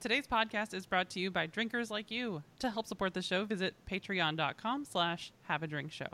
[0.00, 2.44] Today's podcast is brought to you by drinkers like you.
[2.60, 6.06] To help support the show, visit patreon.com slash have a drink show.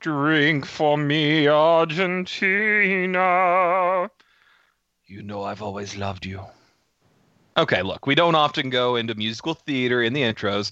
[0.00, 2.50] Drink for me, Argentina.
[5.06, 6.42] You know I've always loved you.
[7.56, 10.70] Okay, look, we don't often go into musical theater in the intros,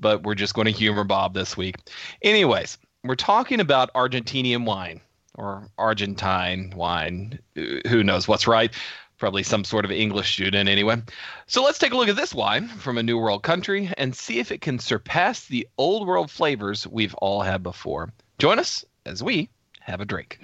[0.00, 1.76] but we're just going to humor Bob this week.
[2.22, 5.00] Anyways, we're talking about Argentinian wine
[5.34, 7.38] or Argentine wine.
[7.56, 8.72] Uh, who knows what's right?
[9.22, 11.00] Probably some sort of English student, anyway.
[11.46, 14.40] So let's take a look at this wine from a New World country and see
[14.40, 18.12] if it can surpass the Old World flavors we've all had before.
[18.40, 20.40] Join us as we have a drink.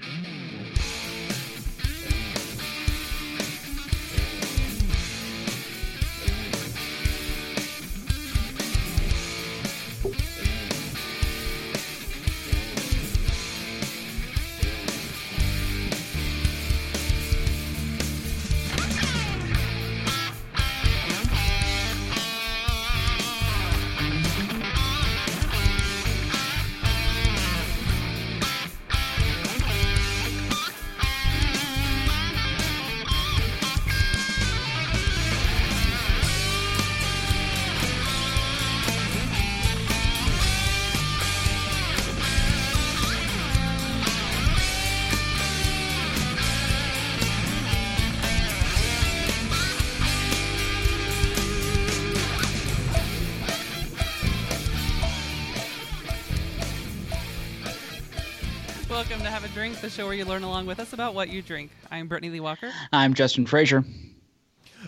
[59.99, 61.73] Show where you learn along with us about what you drink.
[61.91, 62.71] I'm Brittany Lee Walker.
[62.93, 63.83] I'm Justin Frazier.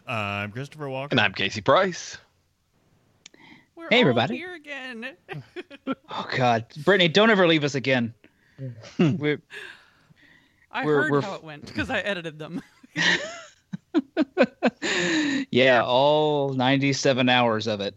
[0.08, 1.08] Uh, I'm Christopher Walker.
[1.10, 2.16] And I'm Casey Price.
[3.74, 4.36] We're Hey, all everybody.
[4.36, 5.16] here again.
[6.12, 8.14] Oh God, Brittany, don't ever leave us again.
[9.00, 9.42] We're,
[10.70, 12.62] I We're- heard we're- how it went because I edited them.
[15.50, 17.96] yeah, all 97 hours of it.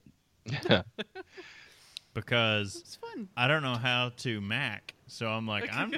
[2.16, 3.30] because It's fun.
[3.38, 5.94] I don't know how to Mac, so I'm like I'm.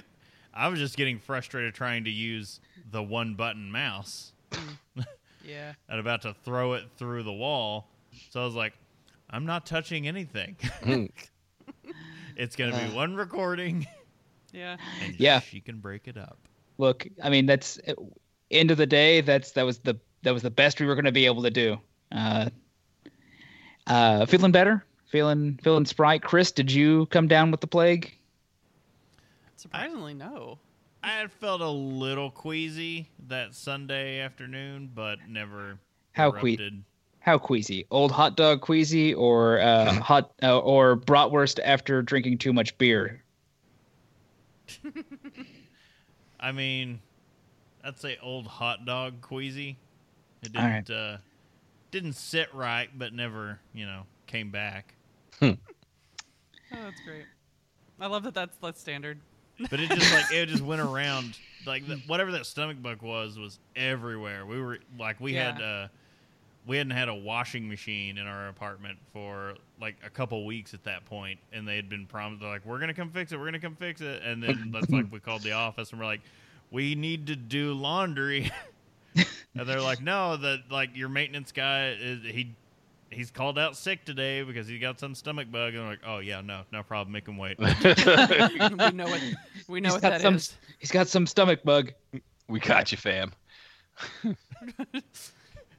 [0.55, 2.59] I was just getting frustrated trying to use
[2.91, 4.31] the one button mouse
[5.45, 5.73] Yeah.
[5.89, 7.87] and about to throw it through the wall.
[8.29, 8.73] So I was like,
[9.29, 10.55] I'm not touching anything.
[10.83, 11.11] Mm.
[12.37, 12.95] it's gonna be Uh.
[12.95, 13.85] one recording,
[14.53, 14.77] Yeah.
[15.03, 15.39] and Yeah.
[15.41, 16.37] she can break it up.
[16.77, 17.79] Look, I mean, that's
[18.51, 19.21] end of the day.
[19.21, 21.51] That's that was the that was the best we were going to be able to
[21.51, 21.77] do.
[22.11, 22.49] Uh,
[23.87, 26.23] uh, feeling better, feeling feeling sprite.
[26.23, 28.13] Chris, did you come down with the plague?
[29.55, 30.59] Surprisingly, no.
[31.03, 35.77] I had felt a little queasy that Sunday afternoon, but never
[36.13, 36.83] How que- erupted.
[37.19, 37.87] How queasy?
[37.89, 43.23] Old hot dog queasy, or uh, hot uh, or bratwurst after drinking too much beer?
[46.39, 46.99] I mean,
[47.83, 49.77] I'd say old hot dog queasy.
[50.43, 51.17] It didn't uh,
[51.89, 54.93] didn't sit right, but never you know came back.
[56.73, 57.25] Oh, that's great.
[58.01, 59.19] I love that that's that's standard.
[59.69, 63.37] But it just like it just went around like the, whatever that stomach bug was
[63.37, 64.45] was everywhere.
[64.45, 65.87] We were like we had uh,
[66.65, 70.83] we hadn't had a washing machine in our apartment for like a couple weeks at
[70.83, 73.45] that point, and they had been promised they're like we're gonna come fix it, we're
[73.45, 76.21] gonna come fix it, and then that's like we called the office and we're like
[76.71, 78.51] we need to do laundry.
[79.57, 82.53] And they're like, no, that like your maintenance guy is he
[83.11, 85.73] he's called out sick today because he got some stomach bug.
[85.73, 87.57] And they're like, oh yeah, no, no problem, make him wait.
[87.59, 89.21] we know what
[89.67, 90.55] we know He's what got that some- is.
[90.79, 91.93] He's got some stomach bug.
[92.47, 93.31] we got you, fam.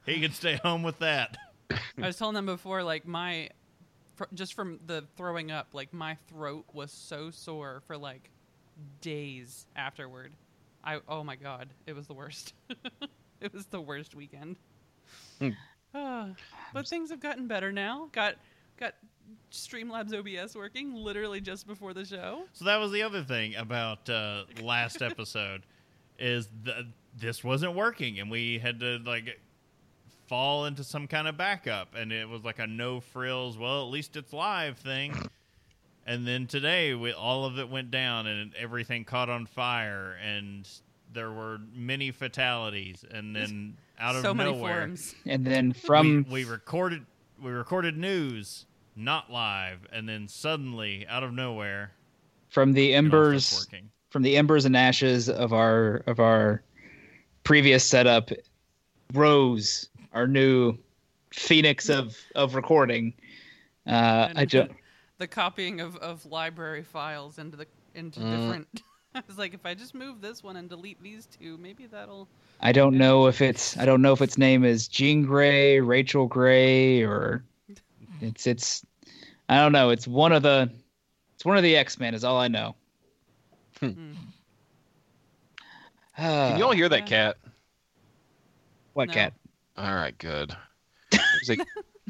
[0.05, 1.37] he can stay home with that.
[1.71, 3.49] I was telling them before, like my,
[4.15, 8.29] fr- just from the throwing up, like my throat was so sore for like
[9.01, 10.31] days afterward.
[10.83, 12.53] I oh my god, it was the worst.
[13.41, 14.57] it was the worst weekend.
[15.39, 15.49] Hmm.
[15.97, 16.29] Ah,
[16.73, 18.09] but things have gotten better now.
[18.11, 18.35] Got
[18.79, 18.93] got
[19.51, 22.43] Streamlabs OBS working literally just before the show.
[22.53, 25.63] So that was the other thing about uh, last episode
[26.19, 26.85] is that
[27.17, 29.39] this wasn't working, and we had to like
[30.27, 33.57] fall into some kind of backup, and it was like a no frills.
[33.57, 35.15] Well, at least it's live thing.
[36.05, 40.67] And then today, we, all of it went down, and everything caught on fire, and
[41.11, 43.03] there were many fatalities.
[43.09, 45.15] And then out of so many nowhere, forums.
[45.25, 47.05] And then from we, we recorded
[47.41, 48.65] we recorded news,
[48.95, 51.91] not live, and then suddenly, out of nowhere,
[52.49, 53.67] from the it all starts embers
[54.09, 56.63] from the embers and ashes of our of our
[57.43, 58.29] previous setup
[59.13, 60.77] rose our new
[61.31, 63.13] phoenix of of recording
[63.85, 64.69] uh And i just
[65.17, 68.31] the copying of, of library files into the into Mm.
[68.31, 68.81] different
[69.21, 72.27] I was like, if I just move this one and delete these two, maybe that'll.
[72.61, 76.27] I don't know if it's I don't know if its name is Jean Grey, Rachel
[76.27, 77.43] Grey, or
[78.21, 78.85] it's it's
[79.49, 79.89] I don't know.
[79.89, 80.69] It's one of the
[81.35, 82.75] it's one of the X Men is all I know.
[83.79, 84.13] Hmm.
[86.17, 87.37] Can you all hear that cat?
[88.93, 89.13] what No.
[89.13, 89.33] cat?
[89.77, 90.55] All right, good.
[91.11, 91.57] There's a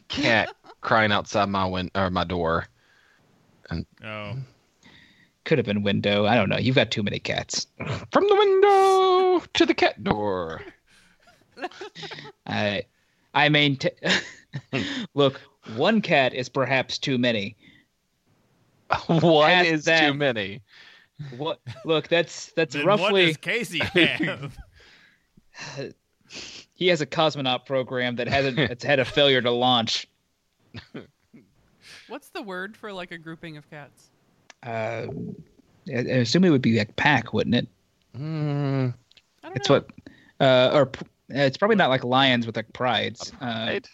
[0.08, 2.68] cat crying outside my win- or my door.
[4.04, 4.38] Oh,
[5.48, 6.26] Could have been window.
[6.26, 6.58] I don't know.
[6.58, 7.68] You've got too many cats.
[8.12, 10.62] From the window to the cat door.
[12.46, 12.84] I
[13.34, 13.92] I maintain.
[15.14, 15.40] Look,
[15.78, 17.56] one cat is perhaps too many.
[19.08, 20.08] One Past is that.
[20.10, 20.62] too many.
[21.38, 21.62] What?
[21.86, 23.28] Look, that's that's then what roughly.
[23.28, 24.58] does Casey have?
[26.74, 28.60] He has a cosmonaut program that hasn't.
[28.60, 30.10] it's had a failure to launch.
[32.10, 34.10] What's the word for like a grouping of cats?
[34.64, 35.08] Uh,
[35.90, 37.68] I I assume it would be like pack, wouldn't it?
[38.18, 38.94] Mm,
[39.56, 39.76] It's know.
[39.76, 39.90] what,
[40.40, 43.32] uh, or uh, it's probably not like lions with like prides.
[43.42, 43.80] Uh.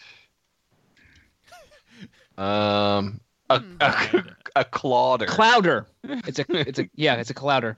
[2.36, 3.22] Um,
[3.52, 3.76] a, Hmm.
[3.80, 4.24] a,
[4.56, 5.28] a clodder.
[5.28, 5.86] clowder.
[6.28, 7.78] It's a, it's a, yeah, it's a clowder.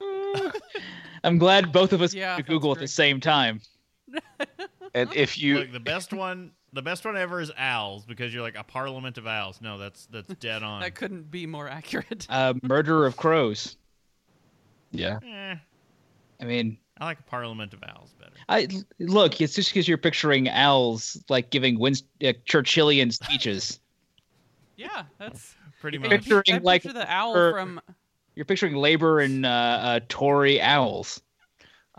[1.24, 3.60] I'm glad both of us Yeah, Google at the same time.
[4.94, 8.42] and if you Look, the best one, the best one ever is owls because you're
[8.42, 9.60] like a parliament of owls.
[9.60, 10.80] No, that's that's dead on.
[10.82, 12.26] That couldn't be more accurate.
[12.28, 13.76] Uh, murder of crows.
[14.92, 15.56] yeah, Eh,
[16.40, 18.32] I mean, I like a parliament of owls better.
[18.48, 18.68] I
[18.98, 19.40] look.
[19.40, 23.80] It's just because you're picturing owls like giving Winst- uh, Churchillian speeches.
[24.76, 25.54] yeah, that's.
[25.80, 26.26] Pretty You're much.
[26.28, 27.80] picturing, I like, picture the owl or- from.
[28.34, 31.22] You're picturing labor and uh, uh, Tory owls.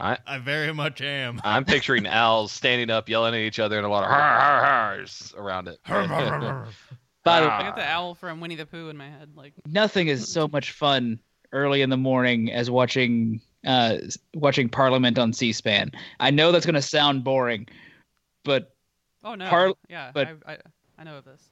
[0.02, 1.40] I I very much am.
[1.46, 4.66] I'm picturing owls standing up, yelling at each other, and a lot of har har
[4.66, 5.80] hars around it.
[7.24, 7.60] By the Ah.
[7.60, 9.30] I got the owl from Winnie the Pooh in my head.
[9.36, 11.20] Like, nothing is so much fun
[11.52, 13.98] early in the morning as watching uh
[14.34, 15.92] watching Parliament on C-SPAN.
[16.20, 17.68] I know that's going to sound boring,
[18.44, 18.74] but
[19.24, 20.58] oh no, Par- yeah, but- I, I,
[20.98, 21.51] I know of this.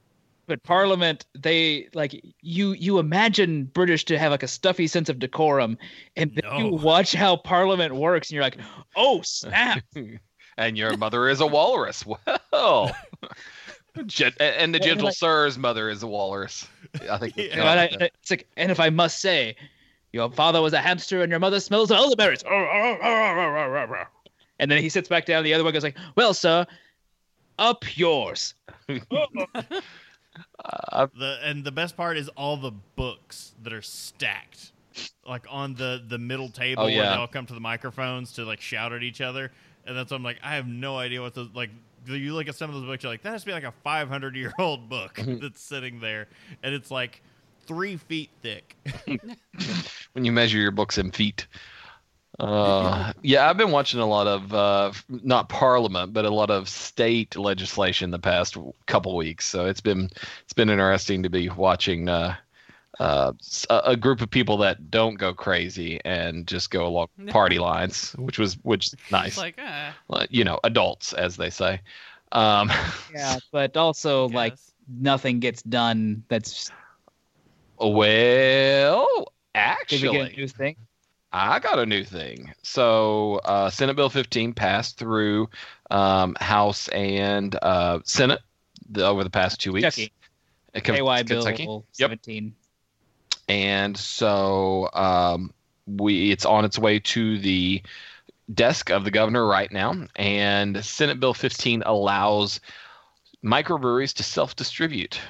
[0.50, 5.20] But Parliament they like you you imagine British to have like a stuffy sense of
[5.20, 5.78] decorum,
[6.16, 8.58] and then you watch how Parliament works, and you're like,
[8.96, 9.84] oh snap!
[10.58, 12.04] and your mother is a walrus.
[12.52, 12.90] Well,
[14.06, 16.66] Gen- and the Well, gentle like- sir's mother is a walrus.
[17.08, 17.36] I think.
[17.36, 17.70] Yeah.
[17.70, 19.54] And, I, it's like, and if I must say,
[20.12, 22.42] your father was a hamster and your mother smells of elderberries.
[24.58, 25.44] And then he sits back down.
[25.44, 26.66] The other one goes like, "Well, sir,
[27.60, 28.54] up yours."
[30.92, 34.72] Uh, The and the best part is all the books that are stacked,
[35.26, 37.10] like on the the middle table Oh, where yeah.
[37.10, 39.50] they all come to the microphones to like shout at each other,
[39.86, 40.38] and that's what I'm like.
[40.42, 41.70] I have no idea what those like.
[42.06, 43.74] You look at some of those books, you're like, that has to be like a
[43.84, 46.28] 500 year old book that's sitting there,
[46.62, 47.22] and it's like
[47.66, 48.74] three feet thick.
[50.14, 51.46] when you measure your books in feet.
[52.40, 56.70] Uh, yeah, I've been watching a lot of uh, not Parliament, but a lot of
[56.70, 58.56] state legislation the past
[58.86, 59.46] couple weeks.
[59.46, 60.08] So it's been
[60.42, 62.36] it's been interesting to be watching uh,
[62.98, 67.08] uh, s- a, a group of people that don't go crazy and just go along
[67.28, 69.36] party lines, which was which nice.
[69.36, 71.82] Like, eh, Uh, you know, adults as they say.
[72.32, 72.70] Um,
[73.12, 74.56] Yeah, but also like
[74.88, 76.24] nothing gets done.
[76.28, 76.70] That's
[77.78, 79.06] well,
[79.88, 80.76] did we actually, get a new thing?
[81.32, 82.52] I got a new thing.
[82.62, 85.48] So, uh, Senate Bill 15 passed through
[85.90, 88.40] um, House and uh, Senate
[88.90, 89.94] the, over the past two weeks.
[89.94, 90.12] Kentucky.
[90.74, 91.64] Uh, Ken- KY Kentucky.
[91.66, 92.10] Bill Yep.
[92.10, 92.54] 17.
[93.48, 95.52] And so um,
[95.86, 97.82] we it's on its way to the
[98.52, 100.06] desk of the governor right now.
[100.16, 102.60] And Senate Bill 15 allows
[103.44, 105.20] microbreweries to self-distribute.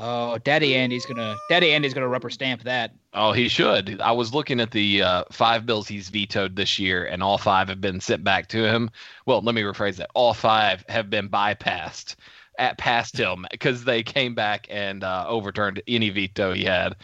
[0.00, 2.92] Oh, Daddy Andy's gonna Daddy Andy's gonna rubber stamp that.
[3.12, 4.00] Oh, he should.
[4.00, 7.68] I was looking at the uh, five bills he's vetoed this year, and all five
[7.68, 8.90] have been sent back to him.
[9.26, 10.10] Well, let me rephrase that.
[10.14, 12.14] All five have been bypassed
[12.58, 16.94] at past him because they came back and uh, overturned any veto he had.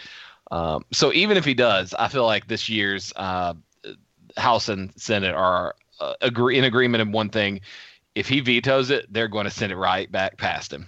[0.53, 3.55] Um, so even if he does, I feel like this year's uh,
[4.37, 7.61] House and Senate are uh, agree in agreement in one thing.
[8.15, 10.87] If he vetoes it, they're going to send it right back past him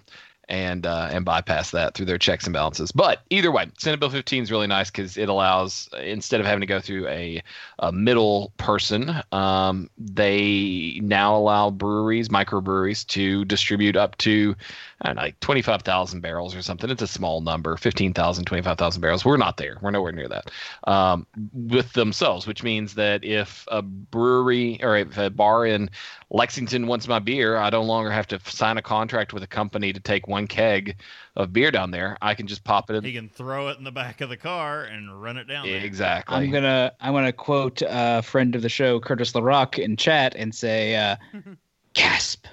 [0.48, 2.92] and uh, and bypass that through their checks and balances.
[2.92, 6.60] But either way, Senate Bill 15 is really nice because it allows instead of having
[6.60, 7.42] to go through a,
[7.80, 14.54] a middle person, um, they now allow breweries, microbreweries, to distribute up to
[15.02, 16.88] I don't know, like 25,000 barrels or something.
[16.88, 19.26] It's a small number, 15,000, 25,000 barrels.
[19.26, 19.76] We're not there.
[19.82, 20.50] We're nowhere near that
[20.84, 25.90] um, with themselves, which means that if a brewery or if a bar in
[26.30, 29.92] Lexington wants my beer, I no longer have to sign a contract with a company
[29.92, 30.96] to take one keg
[31.36, 33.24] of beer down there, I can just pop it He in.
[33.24, 35.84] can throw it in the back of the car and run it down there.
[35.84, 36.36] Exactly.
[36.38, 40.54] I'm gonna I'm gonna quote a friend of the show, Curtis LaRock, in chat and
[40.54, 41.16] say, uh,
[41.92, 42.46] "Gasp."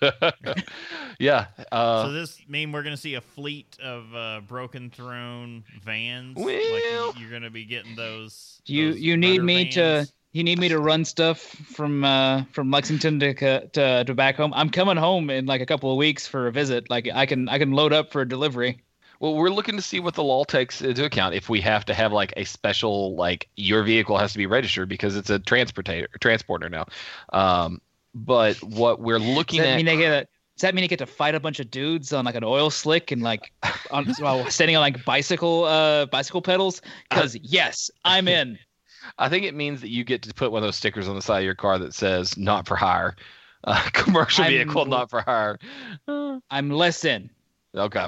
[1.18, 1.46] yeah.
[1.72, 6.36] Uh, so this mean we're gonna see a fleet of uh, broken throne vans?
[6.36, 8.60] Well- you, you're gonna be getting those.
[8.66, 12.44] You those you need butter me to you need me to run stuff from uh
[12.52, 13.34] from Lexington to
[13.68, 14.52] to to back home.
[14.54, 16.90] I'm coming home in like a couple of weeks for a visit.
[16.90, 18.82] Like I can I can load up for a delivery.
[19.20, 21.94] Well, we're looking to see what the law takes into account if we have to
[21.94, 26.08] have like a special like your vehicle has to be registered because it's a transportator
[26.20, 26.86] transporter now.
[27.32, 27.80] Um,
[28.14, 30.86] but what we're looking Does that at mean I get a, Does that mean I
[30.86, 33.52] get to fight a bunch of dudes on like an oil slick and like
[33.90, 36.80] on while standing on like bicycle uh bicycle pedals?
[37.08, 38.58] Because yes, I'm in.
[39.18, 41.22] I think it means that you get to put one of those stickers on the
[41.22, 43.16] side of your car that says "not for hire,"
[43.64, 45.58] uh, commercial I'm- vehicle not for hire.
[46.50, 47.30] I'm less in.
[47.76, 48.06] Okay.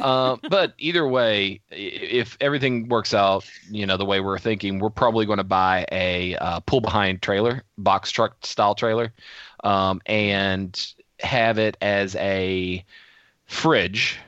[0.00, 4.90] Uh, but either way, if everything works out, you know, the way we're thinking, we're
[4.90, 9.14] probably going to buy a uh, pull behind trailer, box truck style trailer,
[9.64, 12.84] um, and have it as a
[13.46, 14.18] fridge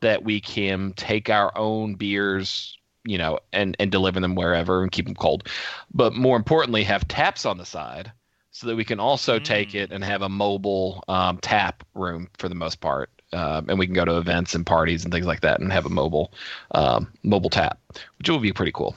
[0.00, 4.92] that we can take our own beers, you know, and, and deliver them wherever and
[4.92, 5.48] keep them cold.
[5.92, 8.12] But more importantly, have taps on the side
[8.50, 9.74] so that we can also take Mm.
[9.74, 13.86] it and have a mobile um, tap room for the most part um, and we
[13.86, 16.32] can go to events and parties and things like that and have a mobile
[16.72, 17.78] um, mobile tap,
[18.18, 18.94] which will be pretty cool.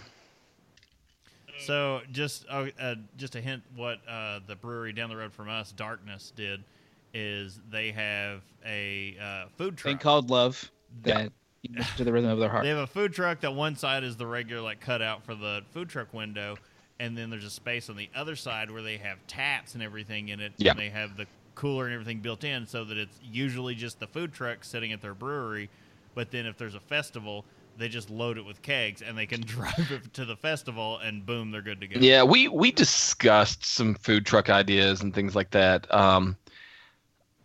[1.70, 5.50] So just uh, uh, just a hint, what uh, the brewery down the road from
[5.50, 6.64] us, Darkness, did
[7.14, 10.02] is they have a uh, food Thing truck.
[10.02, 10.72] called love
[11.04, 11.32] that
[11.70, 12.64] listen to the rhythm of their heart.
[12.64, 15.62] They have a food truck that one side is the regular like cutout for the
[15.70, 16.58] food truck window,
[17.00, 20.30] and then there's a space on the other side where they have taps and everything
[20.30, 20.54] in it.
[20.58, 20.72] Yeah.
[20.72, 24.08] And they have the cooler and everything built in, so that it's usually just the
[24.08, 25.70] food truck sitting at their brewery.
[26.16, 27.46] But then if there's a festival,
[27.80, 31.26] they just load it with kegs and they can drive it to the festival, and
[31.26, 32.00] boom, they're good to go.
[32.00, 35.92] Yeah, we we discussed some food truck ideas and things like that.
[35.94, 36.38] Um,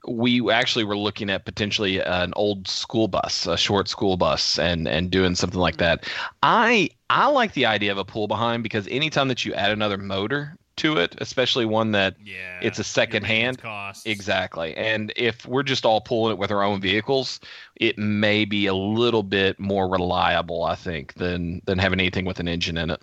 [0.07, 4.87] we actually were looking at potentially an old school bus, a short school bus, and
[4.87, 6.05] and doing something like that.
[6.43, 9.99] I I like the idea of a pull behind because anytime that you add another
[9.99, 13.59] motor to it, especially one that Yeah, It's a second hand.
[13.59, 14.07] costs.
[14.07, 14.75] Exactly.
[14.77, 17.41] And if we're just all pulling it with our own vehicles,
[17.77, 22.41] it may be a little bit more reliable, I think, than than having anything with
[22.41, 23.01] an engine in it.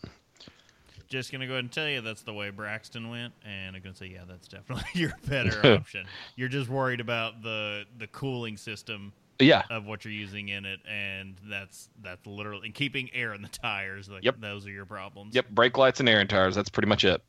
[1.10, 3.96] Just gonna go ahead and tell you that's the way Braxton went, and I'm gonna
[3.96, 6.06] say, yeah, that's definitely your better option.
[6.38, 9.64] You're just worried about the the cooling system Yeah.
[9.70, 13.50] of what you're using in it, and that's that's literally and keeping air in the
[13.50, 14.08] tires.
[14.08, 14.40] Like, Yep.
[14.40, 15.36] those are your problems.
[15.36, 17.22] Yep, brake lights and air and tires, that's pretty much it.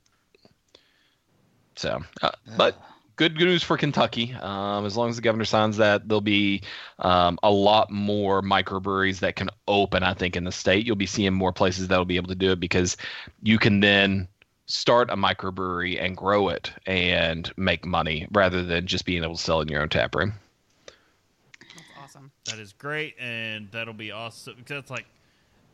[1.76, 2.76] So, uh, but
[3.16, 4.34] good news for Kentucky.
[4.34, 6.62] Um, as long as the governor signs that, there'll be
[6.98, 10.02] um, a lot more microbreweries that can open.
[10.02, 12.52] I think in the state, you'll be seeing more places that'll be able to do
[12.52, 12.96] it because
[13.42, 14.28] you can then
[14.66, 19.42] start a microbrewery and grow it and make money rather than just being able to
[19.42, 20.32] sell it in your own tap room.
[21.60, 22.30] That's awesome.
[22.46, 24.54] That is great, and that'll be awesome.
[24.56, 25.06] Because that's like,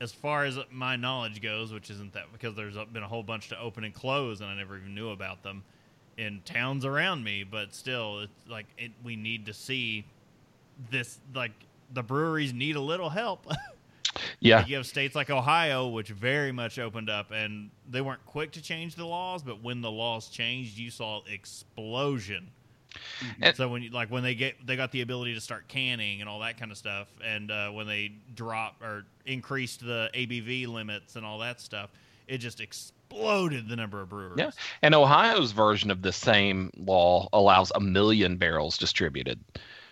[0.01, 3.49] as far as my knowledge goes, which isn't that because there's been a whole bunch
[3.49, 5.63] to open and close, and I never even knew about them
[6.19, 7.45] in towns around me.
[7.45, 10.05] But still, it's like it, we need to see
[10.91, 11.19] this.
[11.35, 11.53] Like
[11.95, 13.47] the breweries need a little help.
[14.41, 14.59] Yeah.
[14.59, 18.53] Like, you have states like Ohio, which very much opened up, and they weren't quick
[18.53, 19.43] to change the laws.
[19.43, 22.49] But when the laws changed, you saw explosion.
[23.41, 26.21] And- so when you, like when they get they got the ability to start canning
[26.21, 30.67] and all that kind of stuff, and uh, when they dropped or increased the ABV
[30.67, 31.91] limits and all that stuff,
[32.27, 34.39] it just exploded the number of breweries.
[34.39, 34.51] Yeah.
[34.83, 39.41] And Ohio's version of the same law allows a million barrels distributed.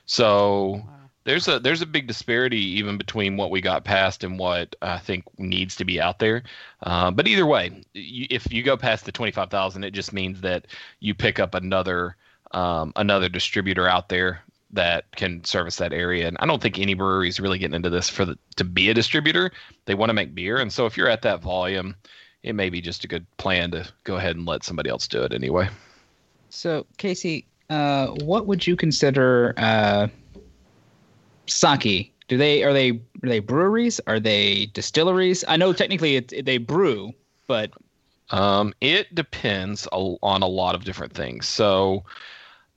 [0.06, 1.10] So Wow.
[1.24, 4.98] there's a there's a big disparity even between what we got passed and what I
[4.98, 6.44] think needs to be out there.
[6.82, 10.12] Uh, but either way, you, if you go past the twenty five thousand, it just
[10.12, 10.66] means that
[11.00, 12.16] you pick up another
[12.52, 14.42] um, another distributor out there
[14.72, 16.28] that can service that area.
[16.28, 18.90] And I don't think any brewery is really getting into this for the, to be
[18.90, 19.52] a distributor.
[19.86, 21.96] They want to make beer, and so if you're at that volume,
[22.46, 25.22] it may be just a good plan to go ahead and let somebody else do
[25.22, 25.68] it anyway.
[26.48, 30.08] So, Casey, uh, what would you consider uh,
[31.46, 32.14] sake?
[32.28, 32.90] Do they are they
[33.22, 34.00] are they breweries?
[34.06, 35.44] Are they distilleries?
[35.48, 37.12] I know technically it, they brew,
[37.46, 37.70] but
[38.30, 41.46] Um, it depends a, on a lot of different things.
[41.46, 42.02] So,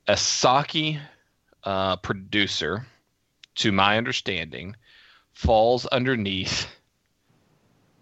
[0.06, 0.98] a sake
[1.64, 2.86] uh, producer,
[3.56, 4.76] to my understanding,
[5.32, 6.68] falls underneath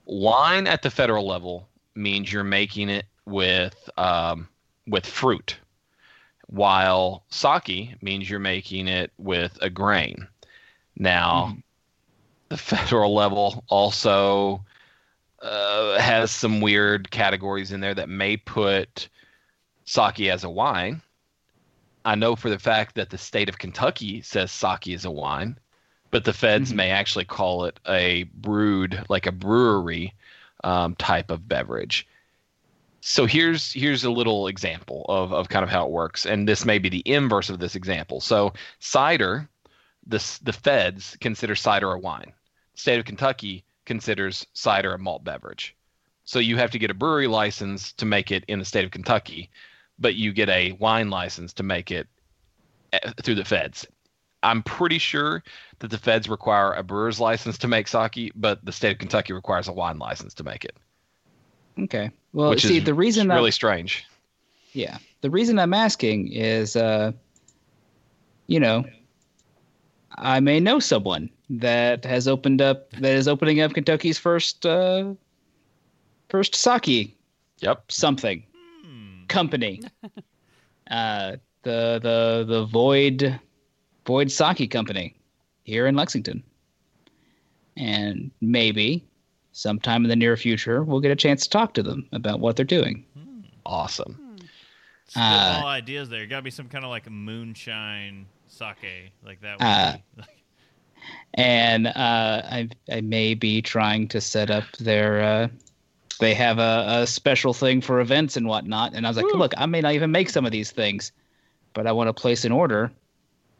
[0.08, 4.48] wine at the federal level means you're making it with um,
[4.86, 5.58] with fruit,
[6.46, 10.26] while sake means you're making it with a grain.
[10.96, 11.62] Now, Mhm.
[12.48, 14.64] the federal level also
[15.42, 19.08] uh, has some weird categories in there that may put
[19.84, 21.00] sake as a wine.
[22.04, 25.58] I know for the fact that the state of Kentucky says sake is a wine,
[26.10, 26.76] but the feds Mhm.
[26.76, 30.14] may actually call it a brewed, like a brewery
[30.64, 32.06] um, type of beverage.
[33.00, 36.64] So here's here's a little example of, of kind of how it works, and this
[36.64, 38.20] may be the inverse of this example.
[38.20, 39.48] So cider,
[40.06, 42.32] the the feds consider cider a wine.
[42.74, 45.74] State of Kentucky considers cider a malt beverage.
[46.24, 48.90] So you have to get a brewery license to make it in the state of
[48.90, 49.50] Kentucky,
[49.98, 52.06] but you get a wine license to make it
[52.92, 53.86] eh, through the feds.
[54.42, 55.42] I'm pretty sure
[55.80, 59.32] that the feds require a brewer's license to make sake, but the state of Kentucky
[59.32, 60.76] requires a wine license to make it,
[61.78, 62.10] Okay.
[62.32, 64.04] Well, which see, is the reason that's really that, strange.
[64.72, 67.12] yeah, the reason I'm asking is, uh,
[68.46, 68.84] you know,
[70.16, 75.14] I may know someone that has opened up that is opening up Kentucky's first uh,
[76.28, 77.16] first sake
[77.60, 77.90] Yep.
[77.90, 78.44] something
[78.84, 79.26] Hmm.
[79.28, 79.82] company.
[80.90, 83.38] uh, the the the Void
[84.08, 85.14] Void Sake Company
[85.64, 86.42] here in Lexington,
[87.76, 89.06] and maybe
[89.52, 92.56] sometime in the near future we'll get a chance to talk to them about what
[92.56, 93.04] they're doing.
[93.66, 94.38] Awesome.
[95.08, 96.24] Spitball Uh, ideas there.
[96.24, 99.58] Got to be some kind of like moonshine sake, like that.
[99.60, 100.22] Uh, be.
[101.34, 105.20] and uh, I I may be trying to set up their.
[105.20, 105.48] Uh,
[106.18, 109.52] they have a, a special thing for events and whatnot, and I was like, look,
[109.58, 111.12] I may not even make some of these things,
[111.74, 112.90] but I want to place an order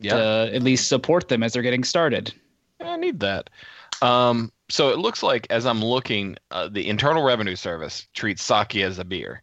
[0.01, 0.15] Yeah.
[0.17, 2.33] to at least support them as they're getting started.
[2.81, 3.51] I need that.
[4.03, 8.77] Um, so it looks like as I'm looking, uh, the Internal Revenue Service treats sake
[8.77, 9.43] as a beer,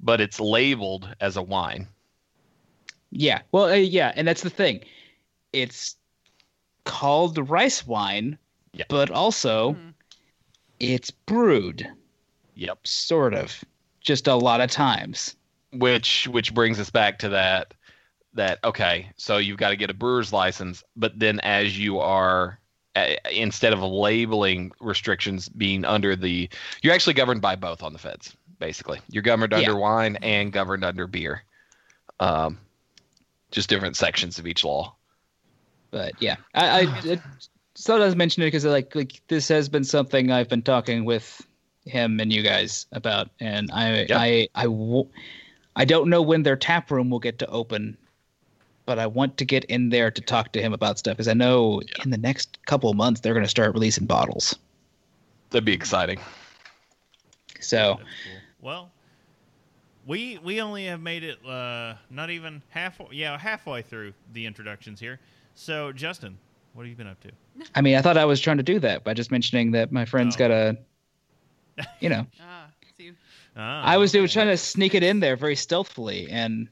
[0.00, 1.86] but it's labeled as a wine.
[3.10, 4.80] Yeah, well, uh, yeah, and that's the thing.
[5.52, 5.94] It's
[6.84, 8.38] called rice wine,
[8.72, 8.84] Yeah.
[8.88, 9.90] but also Hmm.
[10.80, 11.88] it's brewed,
[12.56, 12.86] Yep.
[12.86, 13.62] sort of,
[14.00, 15.36] just a lot of times.
[15.72, 17.74] Which which brings us back to that
[18.36, 22.60] that okay, so you've got to get a brewer's license, but then as you are
[23.30, 26.48] instead of labeling restrictions being under the
[26.82, 29.58] you're actually governed by both on the feds basically you're governed Yeah.
[29.58, 31.42] under wine and governed under beer
[32.20, 32.58] um,
[33.50, 34.96] just different sections of each law
[35.90, 37.22] But yeah, I, I it,
[37.74, 41.04] so I was mentioning it because like like this has been something I've been talking
[41.04, 41.46] with
[41.84, 44.18] him and you guys about, and I Yeah.
[44.18, 45.08] I I w-
[45.76, 47.98] I don't know when their tap room will get to open,
[48.86, 51.34] but I want to get in there to talk to him about stuff because I
[51.34, 54.56] know in the next couple of months they're going to start releasing bottles.
[55.50, 56.18] that'd be exciting
[57.60, 58.40] So cool.
[58.60, 58.90] Well,
[60.06, 63.08] we we only have made it uh, not even halfway.
[63.12, 65.18] Yeah, halfway through the introductions here.
[65.54, 66.38] So, Justin,
[66.74, 67.30] what have you been up to?
[67.74, 70.04] I mean, I thought I was trying to do that by just mentioning that my
[70.04, 70.38] friend's Oh.
[70.38, 70.76] got a,
[72.00, 73.12] you know, Ah, see,
[73.56, 74.20] Ah, I was, okay.
[74.20, 76.68] was trying to sneak it in there very stealthily, and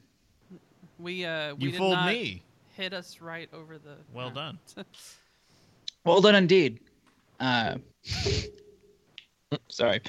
[1.04, 2.42] we uh, we You did fooled not me.
[2.76, 3.96] hit us right over the.
[4.12, 4.58] Well done.
[6.04, 6.80] well done indeed.
[7.38, 7.76] Uh,
[9.68, 10.00] sorry.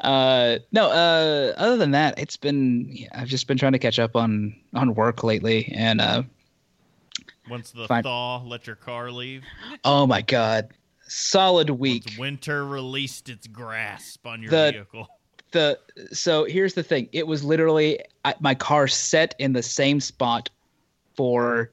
[0.00, 0.90] Uh, no.
[0.90, 4.94] Uh, other than that, it's been I've just been trying to catch up on on
[4.94, 6.22] work lately, and uh,
[7.50, 8.02] Once the Fine.
[8.04, 9.42] thaw let your car leave,
[9.84, 10.68] oh my god,
[11.08, 12.04] solid week.
[12.06, 15.08] once winter released its grasp on your The- vehicle.
[15.52, 15.78] The
[16.12, 17.08] so here's the thing.
[17.12, 20.50] It was literally I, my car set in the same spot
[21.14, 21.70] for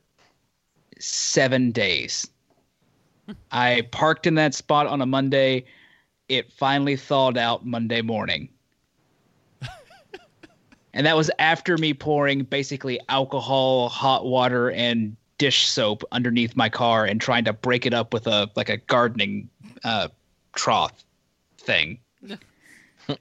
[0.99, 2.29] seven days.
[3.51, 5.65] I parked in that spot on a monday.
[6.27, 8.49] It finally thawed out monday morning.
[10.91, 16.67] And that was after me pouring basically alcohol hot water and dish soap underneath my
[16.67, 19.49] car and trying to break it up with a like a gardening
[19.83, 20.09] uh
[20.53, 21.05] trough
[21.57, 21.99] thing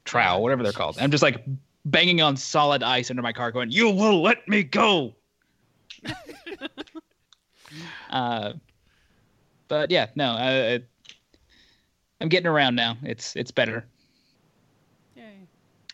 [0.04, 0.96] trowel, whatever they're called.
[1.00, 1.44] I'm just like
[1.84, 5.14] banging on solid ice under my car, going, "You will let me go."
[8.10, 8.52] uh,
[9.68, 10.80] but yeah, no, I, I,
[12.20, 12.96] I'm getting around now.
[13.02, 13.84] It's it's better.
[15.16, 15.46] Yay.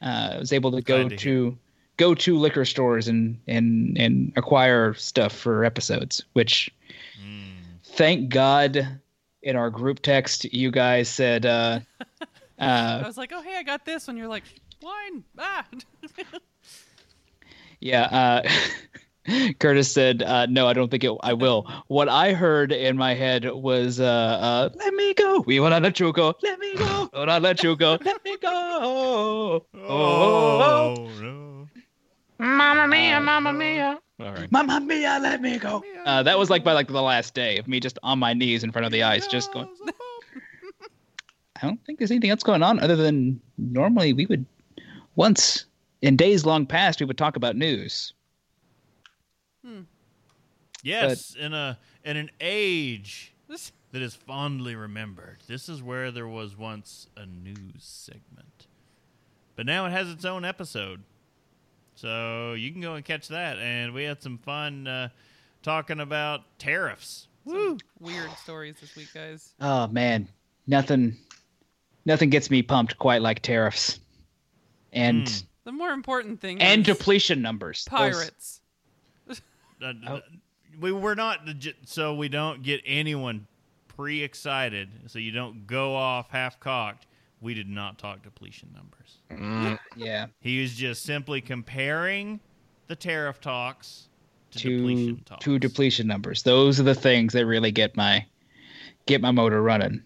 [0.03, 1.59] Uh, I was able to go to to,
[1.97, 6.71] go to liquor stores and and and acquire stuff for episodes, which
[7.23, 7.53] Mm.
[7.85, 8.99] thank God
[9.43, 11.81] in our group text you guys said uh
[12.59, 14.45] I uh was like, oh hey, I got this, and you're like,
[14.83, 15.25] wine.
[15.38, 15.64] Ah.
[17.81, 18.49] yeah uh
[19.59, 23.14] Curtis said uh no I don't think it I will what I heard in my
[23.14, 27.11] head was uh uh let me go we wanna let you go let me go
[27.12, 31.69] wanna let you go let me go Oh, oh, no.
[32.38, 33.99] Mamma mia, mamma mia.
[34.21, 34.51] All right.
[34.51, 35.83] Mamma mia, let me go.
[36.05, 38.64] Uh, that was like by like the last day of me just on my knees
[38.64, 39.69] in front of the ice, just going.
[41.64, 44.44] I don't think there's anything else going on other than normally we would
[45.16, 45.64] once
[46.03, 48.12] in days long past we would talk about news.
[50.83, 53.33] Yes, in a in an age
[53.94, 55.38] that is fondly remembered.
[55.46, 58.66] This is where there was once a news segment.
[59.55, 61.05] But now it has its own episode.
[61.94, 63.57] So you can go and catch that.
[63.59, 65.11] And we had some fun uh,
[65.62, 67.29] talking about tariffs.
[67.46, 69.55] Some weird stories this week, guys.
[69.61, 70.29] Oh man,
[70.66, 71.16] nothing,
[72.05, 74.01] nothing gets me pumped quite like tariffs,
[74.93, 75.35] and Hmm.
[75.64, 77.87] The more important thing and is depletion numbers.
[77.90, 78.61] Those- pirates.
[79.83, 80.21] Uh, Oh.
[80.81, 81.40] We we're not
[81.85, 83.47] so we don't get anyone
[83.88, 87.07] pre-excited, so you don't go off half-cocked.
[87.40, 89.19] We did not talk depletion numbers.
[89.31, 92.40] Mm, yeah, He was just simply comparing
[92.88, 94.09] the tariff talks
[94.53, 95.45] to, to depletion talks.
[95.45, 96.43] to depletion numbers.
[96.43, 98.25] Those are the things that really get my
[99.07, 100.03] get my motor running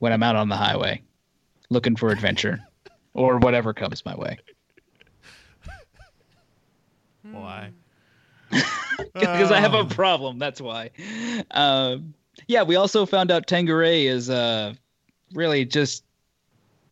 [0.00, 1.02] when I'm out on the highway,
[1.70, 2.60] looking for adventure,
[3.14, 4.38] or whatever comes my way.
[7.22, 7.70] Why?
[9.14, 10.38] because I have a problem.
[10.38, 10.90] That's why.
[11.50, 12.14] Um,
[12.46, 14.74] yeah, we also found out Tanqueray is uh,
[15.34, 16.04] really just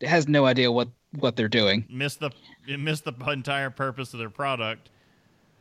[0.01, 2.31] has no idea what what they're doing, missed the
[2.67, 4.89] it missed the entire purpose of their product.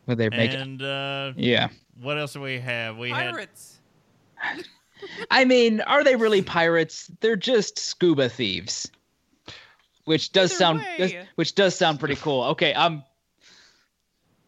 [0.05, 0.61] what they're making.
[0.61, 1.68] And uh, Yeah,
[2.00, 2.96] what else do we have?
[2.96, 3.79] We had Pirates.
[5.31, 7.11] I mean, are they really pirates?
[7.20, 8.90] They're just scuba thieves,
[10.06, 10.96] which does Either sound way.
[10.98, 12.42] does- which does sound pretty cool.
[12.44, 13.04] Okay, I'm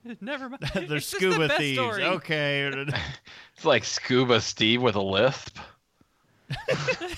[0.20, 0.62] Never mind.
[0.74, 1.78] they're It's just the scuba thieves.
[1.78, 2.04] story.
[2.04, 2.72] Okay,
[3.56, 5.58] it's like Scuba Steve with a lisp.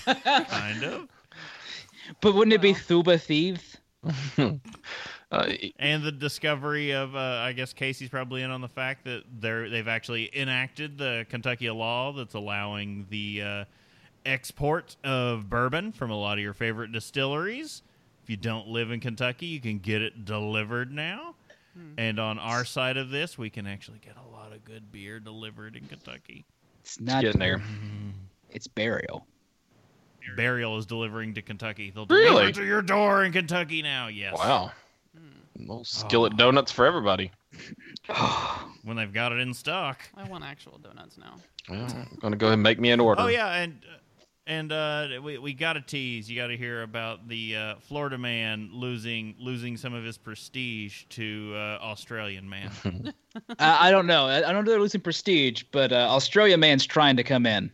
[0.05, 1.07] kind of.
[2.21, 3.77] but wouldn't it be Thuba thieves?
[5.31, 9.23] Uh, And the discovery of, uh, I guess Casey's probably in on the fact that
[9.39, 13.65] they're they've actually enacted the Kentucky law that's allowing the uh,
[14.25, 17.81] export of bourbon from a lot of your favorite distilleries.
[18.31, 21.35] If you don't live in Kentucky, you can get it delivered now.
[21.73, 21.95] Hmm.
[21.97, 25.19] And on our side of this, we can actually get a lot of good beer
[25.19, 26.45] delivered in Kentucky.
[26.79, 27.21] It's not.
[27.23, 27.57] getting there.
[27.57, 28.11] Mm-hmm.
[28.51, 29.27] It's burial.
[30.37, 31.91] Burial is delivering to Kentucky.
[31.93, 32.29] They'll Really?
[32.29, 34.07] deliver it to your door in Kentucky now.
[34.07, 34.37] Yes.
[34.37, 34.71] Wow.
[35.13, 35.59] Hmm.
[35.59, 37.33] Little skillet donuts for everybody.
[38.85, 39.99] When they've got it in stock.
[40.15, 41.35] I want actual donuts now.
[41.69, 43.21] Well, I'm gonna go ahead and make me an order.
[43.21, 43.97] Oh yeah, and uh,
[44.47, 46.29] and uh, we we got to tease.
[46.29, 51.03] You got to hear about the uh, Florida man losing losing some of his prestige
[51.09, 52.71] to uh, Australian man.
[53.59, 54.25] I, I don't know.
[54.27, 57.71] I, I don't know they're losing prestige, but uh, Australia man's trying to come in.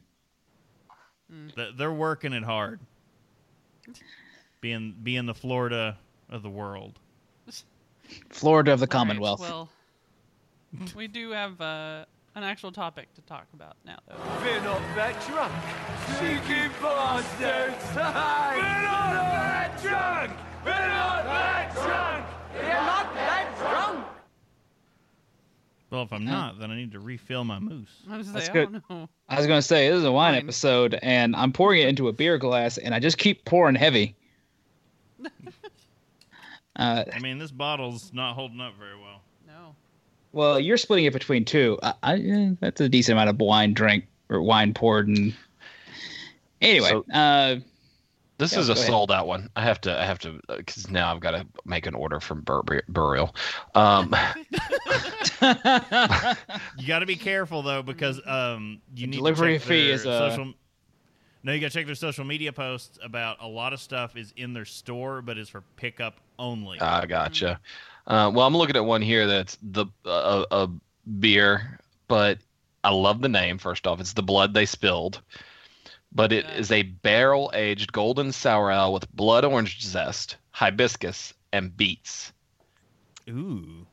[1.55, 2.79] Th- They're working it hard.
[4.61, 5.97] Being being the Florida
[6.29, 6.99] of the world.
[8.29, 9.41] Florida of the All right, Commonwealth.
[9.41, 9.69] well,
[10.95, 12.05] we do have uh,
[12.37, 14.15] an actual topic to talk about now, though.
[14.43, 15.51] We're not that drunk.
[16.19, 17.95] Cheeky bastards!
[17.95, 20.31] We're not that drunk!
[20.63, 22.25] We're not that drunk!
[22.53, 24.05] We're not that drunk!
[25.89, 28.03] Well, if I'm not, then I need to refill my moose.
[28.07, 28.83] I was That's say, I good.
[29.27, 30.43] I was going to say this is a wine Fine.
[30.43, 34.15] episode, and I'm pouring it into a beer glass, and I just keep pouring heavy.
[36.75, 39.21] uh, I mean, this bottle's not holding up very well.
[40.33, 40.39] No.
[40.39, 41.79] well, you're splitting it between two.
[41.83, 45.33] I, I, eh, that's a decent amount of wine drink or wine poured, and
[46.61, 47.59] anyway, So- uh,
[48.39, 49.49] This Yeah, is a sold out one.
[49.55, 49.99] I have to.
[49.99, 53.35] I have to because now I've got to make an order from Bur- Burial.
[53.73, 54.15] Um,
[55.41, 59.85] You got to be careful though, because um, you The need delivery to check fee
[59.87, 60.53] their is, uh, social.
[61.43, 64.33] No, you got to check their social media posts about a lot of stuff is
[64.35, 66.79] in their store, but is for pickup only.
[66.81, 67.59] I gotcha.
[68.07, 70.69] Uh, well, I'm looking at one here that's the uh, a
[71.19, 72.39] beer, but
[72.83, 73.57] I love the name.
[73.57, 75.21] First off, it's the blood they spilled,
[76.13, 76.53] but it Yeah.
[76.55, 82.31] is a barrel aged golden sour ale with blood orange zest, hibiscus, and beets.
[83.29, 83.85] Ooh,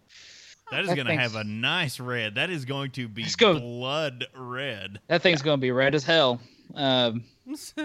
[0.71, 2.37] that is That going to have a nice red.
[2.37, 3.59] That is going to be go.
[3.59, 6.41] blood red, that thing's going to be red as hell.
[6.75, 7.25] Um,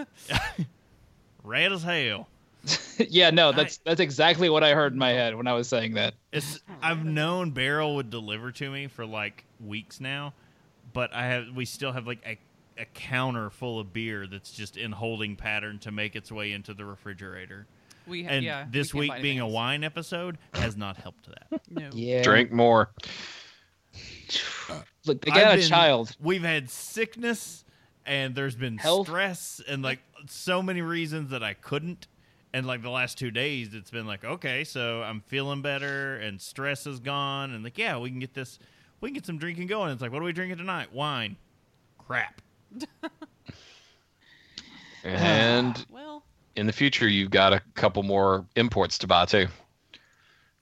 [1.43, 2.27] red as hell.
[3.09, 5.93] yeah, no, that's that's exactly what I heard in my head when I was saying
[5.93, 6.13] that.
[6.31, 10.33] It's oh, I've known Burial would deliver to me for like weeks now,
[10.93, 12.37] but I have we still have like a
[12.81, 16.73] a counter full of beer that's just in holding pattern to make its way into
[16.73, 17.67] the refrigerator.
[18.07, 18.65] We ha- And yeah.
[18.71, 21.61] this can't week being a wine episode has not helped that.
[21.69, 21.89] No.
[21.93, 22.89] Yeah, Drink more.
[25.05, 26.15] Look, they I've got a been- child.
[26.19, 27.65] We've had sickness
[28.05, 29.07] and there's been Health.
[29.07, 32.07] stress and like so many reasons that I couldn't.
[32.53, 36.41] And like the last two days, it's been like, okay, so I'm feeling better and
[36.41, 37.51] stress is gone.
[37.51, 38.57] And like, yeah, we can get this,
[39.01, 39.91] we can get some drinking going.
[39.91, 40.91] It's like, what are we drinking tonight?
[40.91, 41.37] Wine.
[41.97, 42.41] Crap.
[45.03, 46.23] And Well,
[46.55, 49.47] in the future, you've got a couple more imports to buy too.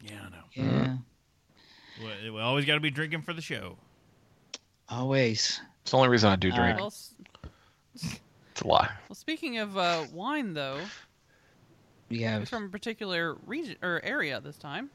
[0.02, 0.44] Yeah, I know.
[0.54, 0.98] Yeah.
[2.24, 3.78] We, we always got to be drinking for the show.
[4.90, 5.60] Always.
[5.82, 6.78] It's the only reason I do drink.
[6.78, 6.94] well,
[7.94, 8.90] it's a lie.
[9.10, 9.16] well.
[9.16, 10.80] Speaking of uh, wine, though,
[12.10, 14.90] We have from a particular region or area this time,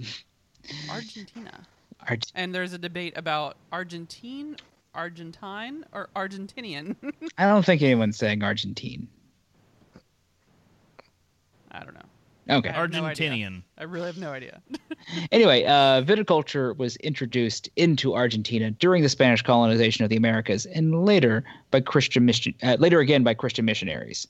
[0.90, 1.66] Argentina.
[2.08, 4.56] Arg- And there's a debate about Argentine,
[4.94, 6.96] Argentine, or Argentinian.
[7.38, 9.08] I don't think anyone's saying Argentine.
[11.70, 12.00] I don't know.
[12.48, 12.68] Okay.
[12.68, 13.02] I have no.
[13.02, 13.62] Argentinian.
[13.76, 14.62] I really have no idea.
[15.30, 21.04] Anyway, uh, viticulture was introduced into Argentina during the Spanish colonization of the Americas, and
[21.04, 24.26] later by Christian mission, uh, later again by Christian missionaries,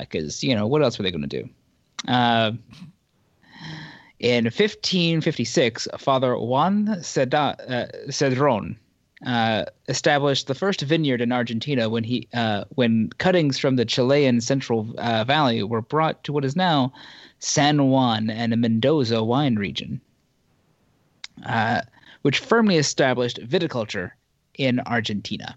[0.00, 1.48] because you know what else were they going to do?
[2.06, 2.52] Uh,
[4.20, 8.78] in 1556, Father Juan Ceda, uh, Cedron
[9.26, 14.40] uh, established the first vineyard in Argentina when he uh, when cuttings from the Chilean
[14.40, 16.92] Central uh, Valley were brought to what is now
[17.38, 20.00] San Juan and Mendoza wine region,
[21.46, 21.82] uh,
[22.22, 24.12] which firmly established viticulture
[24.54, 25.56] in Argentina.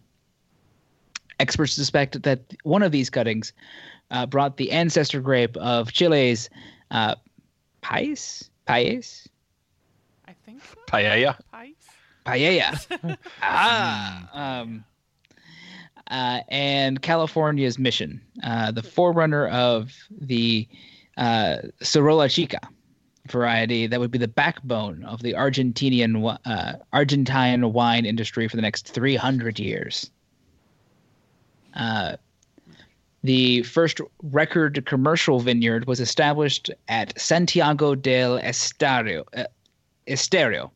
[1.39, 3.53] Experts suspect that one of these cuttings
[4.11, 6.49] uh, brought the ancestor grape of Chile's
[6.91, 7.15] uh,
[7.81, 8.49] Pais?
[8.65, 9.29] Pais?
[10.27, 10.75] I think so.
[10.87, 11.37] Paella.
[11.51, 11.75] Pies?
[12.25, 13.17] Paella.
[13.41, 14.61] ah.
[14.61, 14.83] Um,
[16.09, 20.67] uh, and California's Mission, uh, the forerunner of the
[21.17, 21.57] uh,
[22.29, 22.59] Chica
[23.27, 28.61] variety that would be the backbone of the Argentinian uh, Argentine wine industry for the
[28.61, 30.09] next 300 years.
[31.75, 32.15] Uh,
[33.23, 39.43] the first record commercial vineyard was established at Santiago del Estero, uh,
[40.07, 40.71] Estero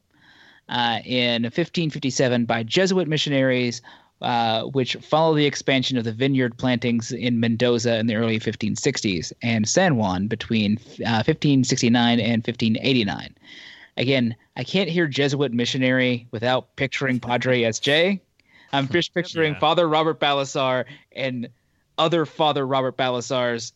[0.70, 3.82] uh, in 1557 by Jesuit missionaries,
[4.22, 9.34] uh, which follow the expansion of the vineyard plantings in Mendoza in the early 1560s
[9.42, 13.36] and San Juan between uh, 1569 and 1589.
[13.98, 18.22] Again, I can't hear Jesuit missionary without picturing Padre S.J.
[18.74, 19.60] I'm just picturing Yeah.
[19.60, 21.50] Father Robert Ballecer and
[21.98, 23.74] other Father Robert Ballecers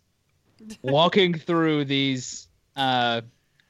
[0.82, 3.22] walking through these uh,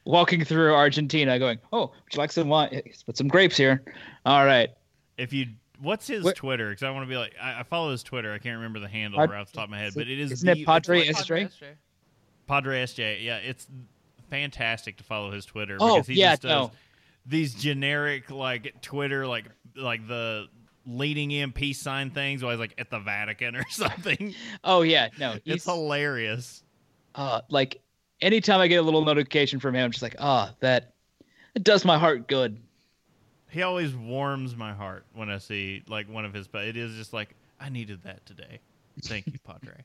[0.04, 2.68] walking through Argentina, going, "Oh, would you like some wine?
[2.72, 3.82] Let's put some grapes here."
[4.24, 4.70] All right.
[5.18, 5.46] If you,
[5.80, 6.70] what's his What- Twitter?
[6.70, 8.32] Because I want to be like, I, I follow his Twitter.
[8.32, 10.18] I can't remember the handle Pad- right off the top of my head, but it
[10.18, 11.34] is Isn't it Padre it's like S- J?
[11.44, 11.76] Padre
[12.46, 13.24] Padre SJ.
[13.24, 13.66] Yeah, it's
[14.30, 16.70] fantastic to follow his Twitter Oh, because he yeah, just does no.
[17.26, 20.46] these generic like Twitter like like the
[20.86, 22.42] leading in peace sign things.
[22.42, 24.34] Always like at the Vatican or something.
[24.64, 26.62] Oh yeah, no, It's hilarious.
[27.14, 27.80] uh, like
[28.20, 30.94] anytime I get a little notification from him, I'm just like, "Oh, that
[31.54, 32.60] it does my heart good."
[33.56, 36.46] He always warms my heart when I see like one of his.
[36.46, 38.60] But It is just like I needed that today.
[39.00, 39.82] Thank you, Padre.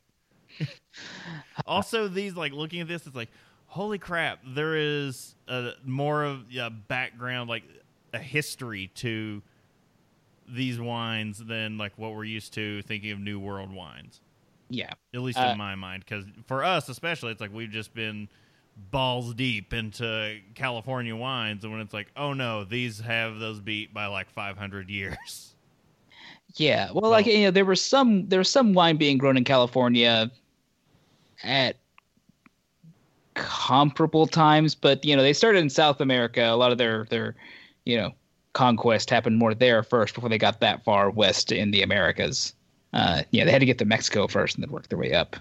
[1.66, 3.30] also, these like looking at this, it's like,
[3.68, 4.40] holy crap!
[4.46, 7.64] There is a, more of a background, like
[8.12, 9.42] a history to
[10.50, 14.20] these wines than like what we're used to thinking of New World wines.
[14.70, 17.94] Yeah, At least Uh, in my mind, because for us especially, it's like we've just
[17.94, 18.28] been
[18.90, 23.94] balls deep into California wines, and when it's like, oh no, these have those beat
[23.94, 25.54] by like 500 years.
[26.56, 26.90] yeah.
[26.94, 30.32] Well, like you know, there was some there was some wine being grown in California
[31.44, 31.78] at
[33.34, 36.44] comparable times, but you know, they started in South America.
[36.44, 37.36] A lot of their their
[37.86, 38.12] you know
[38.54, 42.54] conquest happened more there first before they got that far west in the Americas.
[42.94, 45.38] Uh, yeah, they had to get to Mexico first and then work their way up.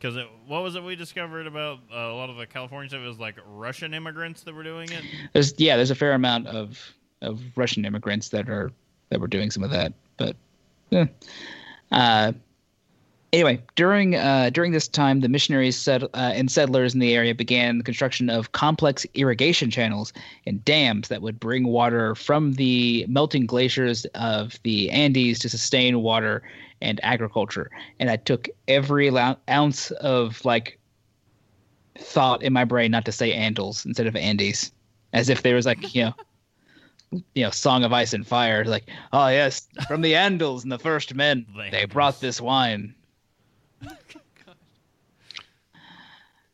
[0.00, 3.02] Because what was it we discovered about uh, a lot of the California stuff?
[3.02, 5.04] It was like Russian immigrants that were doing it.
[5.34, 6.80] There's yeah, there's a fair amount of
[7.20, 8.72] of Russian immigrants that are
[9.10, 10.36] that were doing some of that, but
[10.90, 11.06] yeah.
[11.92, 12.32] Uh,
[13.32, 17.78] anyway, during uh, during this time, the missionaries uh, and settlers in the area began
[17.78, 20.12] the construction of complex irrigation channels
[20.46, 26.02] and dams that would bring water from the melting glaciers of the Andes to sustain
[26.02, 26.42] water
[26.80, 27.70] and agriculture.
[27.98, 29.10] And I took every
[29.48, 30.78] ounce of like
[31.98, 34.72] thought in my brain not to say Andals instead of Andes,
[35.12, 36.14] as if there was like you know.
[37.34, 40.78] You know, Song of Ice and Fire, like, oh yes, from the Andals and the
[40.78, 42.94] first men, The they brought this wine.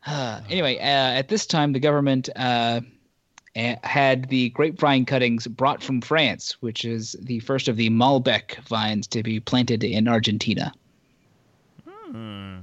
[0.06, 0.82] Uh, anyway, uh,
[1.18, 2.80] at this time, the government uh,
[3.54, 9.06] had the grapevine cuttings brought from France, which is the first of the Malbec vines
[9.08, 10.72] to be planted in Argentina.
[11.84, 12.58] Hmm.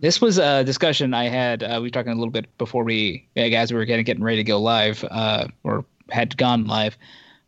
[0.00, 1.62] This was a discussion I had.
[1.62, 4.36] Uh, we were talking a little bit before we, guys, we were getting getting ready
[4.36, 6.98] to go live, uh, or had gone live,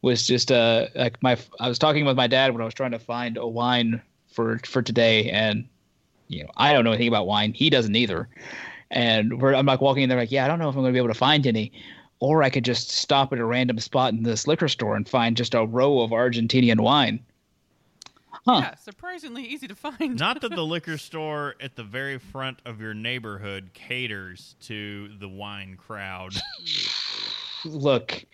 [0.00, 2.92] was just uh like my I was talking with my dad when I was trying
[2.92, 5.68] to find a wine for for today, and
[6.28, 7.52] you know I don't know anything about wine.
[7.52, 8.28] He doesn't either.
[8.90, 10.92] And we're, I'm like walking in there like, yeah, I don't know if I'm going
[10.92, 11.72] to be able to find any.
[12.18, 15.36] Or I could just stop at a random spot in this liquor store and find
[15.36, 17.20] just a row of Argentinian wine.
[18.46, 18.60] Huh.
[18.62, 20.18] Yeah, surprisingly easy to find.
[20.18, 25.28] Not that the liquor store at the very front of your neighborhood caters to the
[25.28, 26.34] wine crowd.
[27.64, 28.24] Look,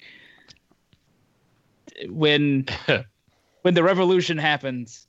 [2.09, 2.67] when
[3.63, 5.07] when the revolution happens,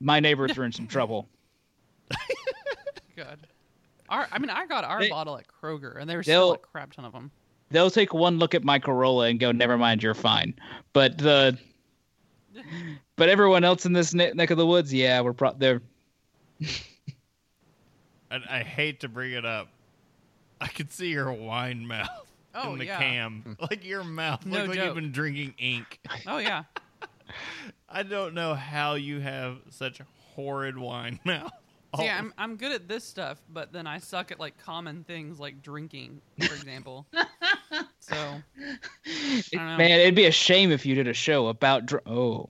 [0.00, 1.28] my neighbors are in some trouble.
[3.16, 3.38] God.
[4.08, 6.54] Our, I mean, I got our They- bottle at Kroger, and there were They'll- still
[6.54, 7.30] a crap ton of them.
[7.70, 10.54] They'll take one look at my Corolla and go, "Never mind, you're fine."
[10.92, 11.56] But the
[13.16, 15.80] but everyone else in this ne- neck of the woods, yeah, we're pro- they're
[18.30, 19.68] I, I hate to bring it up.
[20.60, 22.08] I can see your wine mouth
[22.54, 22.98] Oh in the yeah.
[22.98, 23.56] cam.
[23.60, 25.98] Like your mouth No looks like you've been drinking ink.
[26.26, 26.64] Oh yeah.
[27.88, 30.00] I don't know how you have such
[30.34, 31.50] horrid wine mouth.
[31.96, 35.04] See, Oh, I'm I'm good at this stuff, but then I suck at like common
[35.04, 37.06] things like drinking, for example.
[38.00, 38.42] so I
[39.52, 39.76] don't know.
[39.76, 40.00] man.
[40.00, 42.48] It'd be a shame if you did a show about dr- oh.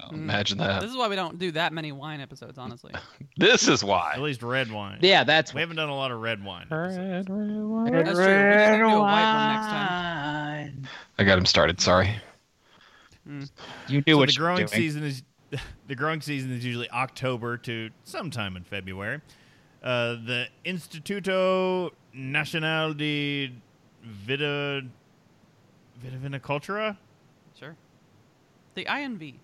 [0.00, 0.12] oh mm.
[0.12, 0.80] Imagine that.
[0.80, 2.92] this is why we don't do that many wine episodes, honestly.
[3.36, 4.12] This is why.
[4.12, 4.24] at why.
[4.26, 4.98] least red wine.
[5.00, 6.66] Yeah, that's We haven't done a lot of red wine.
[6.70, 6.96] episodes.
[7.08, 7.82] That's true.
[7.84, 10.88] We just do a white one next time.
[11.18, 11.80] I got him started.
[11.80, 12.14] Sorry.
[13.28, 13.50] Mm.
[13.88, 14.68] You knew So what the you were growing doing.
[14.68, 15.22] season is
[15.86, 19.20] the growing season is usually October to sometime in February.
[19.82, 23.52] Uh, the Instituto Nacional de
[24.02, 24.82] Vita
[26.04, 26.96] Vitivinicultura.
[27.58, 27.76] Sure.
[28.74, 29.34] The INV.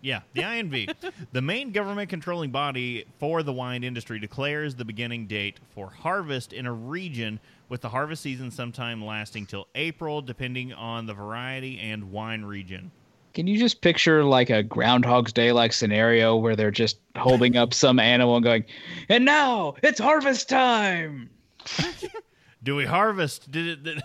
[0.00, 0.94] Yeah, the INV,
[1.32, 6.52] the main government controlling body for the wine industry, declares the beginning date for harvest
[6.52, 11.78] in a region, with the harvest season sometime lasting till April, depending on the variety
[11.80, 12.90] and wine region.
[13.34, 17.74] Can you just picture like a Groundhog's Day like scenario where they're just holding up
[17.74, 18.64] some animal and going,
[19.08, 21.30] and now it's harvest time?
[22.62, 23.50] Do we harvest?
[23.50, 23.82] Did it?
[23.82, 24.02] Did,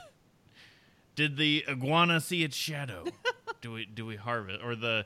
[1.16, 3.06] did the iguana see its shadow?
[3.62, 5.06] do we do we harvest or the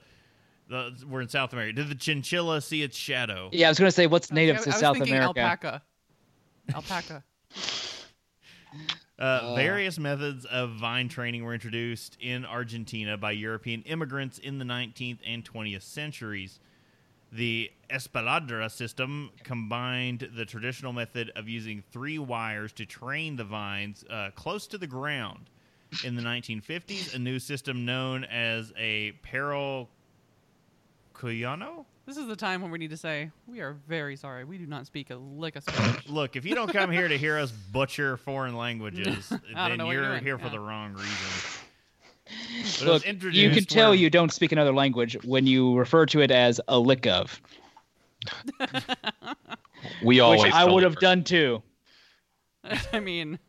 [0.70, 1.74] the we're in South America?
[1.74, 3.50] Did the chinchilla see its shadow?
[3.52, 5.40] Yeah, I was gonna say what's native I, I to was South thinking America.
[5.40, 5.82] alpaca.
[6.74, 7.24] Alpaca.
[9.19, 14.65] Uh, various methods of vine training were introduced in Argentina by European immigrants in the
[14.65, 16.60] 19th and 20th centuries.
[17.32, 24.04] The Espaldera system combined the traditional method of using three wires to train the vines
[24.10, 25.49] uh, close to the ground.
[26.04, 29.88] In the 1950s, a new system known as a Pero
[31.13, 31.86] Cuyano?
[32.06, 34.44] This is the time when we need to say we are very sorry.
[34.44, 36.08] We do not speak a lick of Spanish.
[36.10, 39.94] Look, if you don't come here to hear us butcher foreign languages, then know what
[39.94, 40.24] you're you're doing.
[40.24, 40.52] here for Yeah.
[40.52, 41.08] the wrong reason.
[42.26, 45.48] But it was Look, you introduced can tell where- you don't speak another language when
[45.48, 47.42] you refer to it as a lick of,
[50.04, 50.54] We which always.
[50.54, 51.02] I would have deliver.
[51.02, 51.63] done too.
[52.92, 53.39] I mean,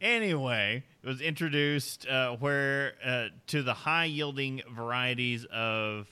[0.00, 6.06] Anyway, it was introduced uh, where uh, to the high yielding varieties of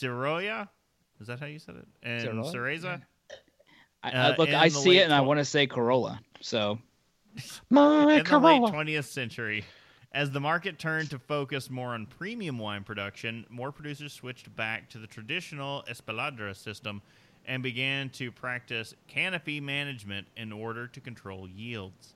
[0.00, 0.68] Ciroya.
[1.20, 1.86] Is that how you said it?
[2.02, 2.44] And?
[2.44, 3.02] Cereza?
[4.02, 6.20] I, Uh, I, look, I see it and I want to say Corolla.
[6.40, 6.78] So
[7.70, 9.64] My in the late 20th century.
[10.12, 14.88] As the market turned to focus more on premium wine production, more producers switched back
[14.90, 17.00] to the traditional Espaldera system
[17.46, 22.14] and began to practice canopy management in order to control yields.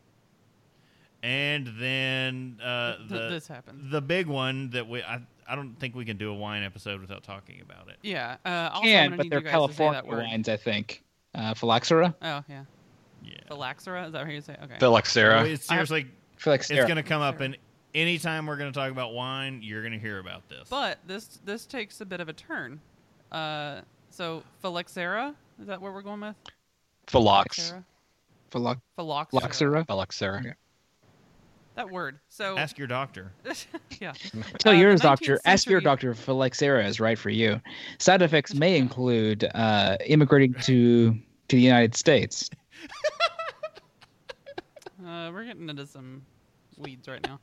[1.24, 3.90] And then uh, the this happened.
[3.90, 7.00] the big one that we I, I don't think we can do a wine episode
[7.00, 7.96] without talking about it.
[8.02, 8.36] Yeah.
[8.44, 10.24] Uh, also, I'm can, gonna but need they're you guys to say California that word.
[10.24, 11.02] wines, I think.
[11.34, 12.14] Uh, Phylloxera.
[12.20, 12.64] Oh yeah.
[13.24, 13.32] Yeah.
[13.48, 14.06] Phylloxera.
[14.06, 14.52] Is that what you say?
[14.52, 14.60] It?
[14.64, 14.76] Okay.
[14.78, 15.46] Phylloxera.
[15.46, 16.80] It's seriously Phylloxera.
[16.80, 17.56] it's going to come up and
[17.94, 20.68] anytime we're going to talk about wine, you're going to hear about this.
[20.68, 22.82] But this this takes a bit of a turn.
[23.32, 26.36] Uh, so phylloxera is that what we're going with?
[27.06, 27.72] Philox.
[28.50, 29.40] Phyllo- Phylloxera.
[29.40, 29.84] Phylloxera.
[29.86, 30.56] Phylloxera.
[31.74, 32.18] That word.
[32.28, 33.32] So Ask your doctor.
[34.00, 34.12] yeah.
[34.58, 35.40] Tell Uh, the yours, 19th doctor.
[35.44, 37.60] Ask your doctor if Phylloxera is right for you.
[37.98, 41.12] Side effects may include uh, immigrating to
[41.48, 42.48] to the United States.
[45.04, 46.22] Uh, we're getting into some
[46.78, 47.38] weeds right now.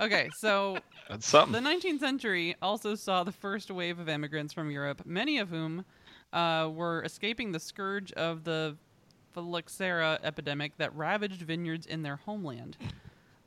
[0.00, 5.02] Okay, so That's the 19th century also saw the first wave of immigrants from Europe,
[5.04, 5.84] many of whom
[6.32, 8.76] uh, were escaping the scourge of the
[9.34, 12.76] phylloxera epidemic that ravaged vineyards in their homeland.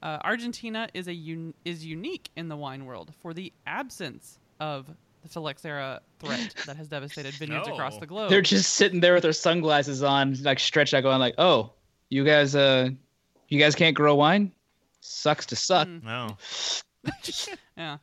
[0.05, 4.85] Uh, Argentina is a un- is unique in the wine world for the absence of
[5.23, 8.29] the phylloxera threat that has devastated vineyards across the globe.
[8.29, 11.71] They're just sitting there with their sunglasses on, like stretched out, going like, "Oh,
[12.09, 12.89] you guys, uh,
[13.49, 14.51] you guys can't grow wine.
[15.01, 16.03] Sucks to suck." Mm.
[16.03, 16.37] No.
[17.75, 17.97] Yeah.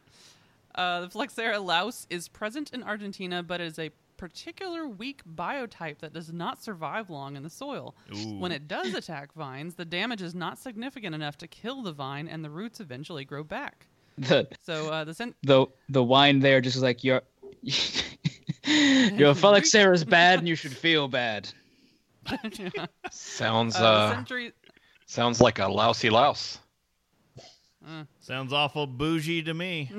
[0.75, 3.91] Uh, the phylloxera louse is present in Argentina, but is a
[4.23, 7.97] particular weak biotype that does not survive long in the soil.
[8.15, 8.39] Ooh.
[8.39, 12.29] When it does attack vines, the damage is not significant enough to kill the vine,
[12.29, 13.89] and the roots eventually grow back.
[14.17, 17.23] The So uh, the cent- the the wine there just was like your
[17.63, 21.49] your phylloxera is bad and you should feel bad.
[23.11, 24.53] Sounds uh, uh, century.
[25.07, 26.61] sounds like a lousy louse.
[28.21, 29.91] Sounds awful bougie to me.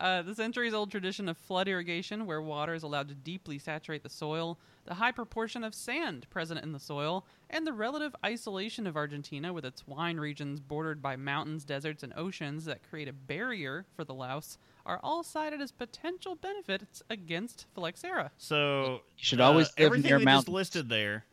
[0.00, 4.02] Uh, the centuries old tradition of flood irrigation, where water is allowed to deeply saturate
[4.02, 8.86] the soil, the high proportion of sand present in the soil, and the relative isolation
[8.86, 13.12] of Argentina with its wine regions bordered by mountains, deserts, and oceans that create a
[13.12, 18.30] barrier for the louse are all cited as potential benefits against phylloxera.
[18.38, 20.46] So You should always uh, live everything near we mountains.
[20.46, 21.26] just listed there.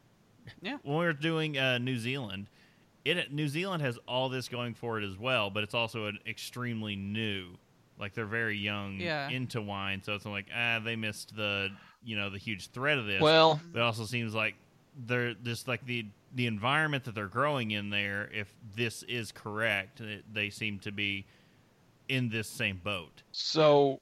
[0.61, 0.77] Yeah.
[0.83, 2.47] When we were doing uh, New Zealand,
[3.05, 6.19] it New Zealand has all this going for it as well, but it's also an
[6.27, 7.57] extremely new.
[7.99, 9.29] Like they're very young Yeah.
[9.29, 11.69] into wine, so it's like ah, they missed the
[12.03, 13.21] you know the huge threat of this.
[13.21, 14.55] Well, but it also seems like
[15.05, 18.29] they're just like the the environment that they're growing in there.
[18.33, 21.25] If this is correct, they seem to be
[22.07, 23.23] in this same boat.
[23.31, 23.99] so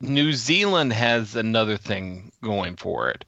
[0.00, 3.24] New Zealand has another thing going for it,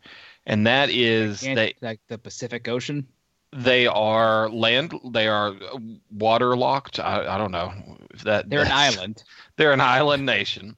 [0.46, 3.06] and that is And, they like the Pacific Ocean.
[3.52, 5.78] They are land they are uh,
[6.16, 6.98] waterlocked.
[6.98, 7.72] I, I don't know
[8.10, 9.22] if that They're an island.
[9.56, 10.76] They're an island nation,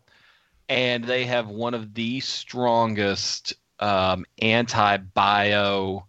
[0.69, 6.07] and they have one of the strongest um, anti-bio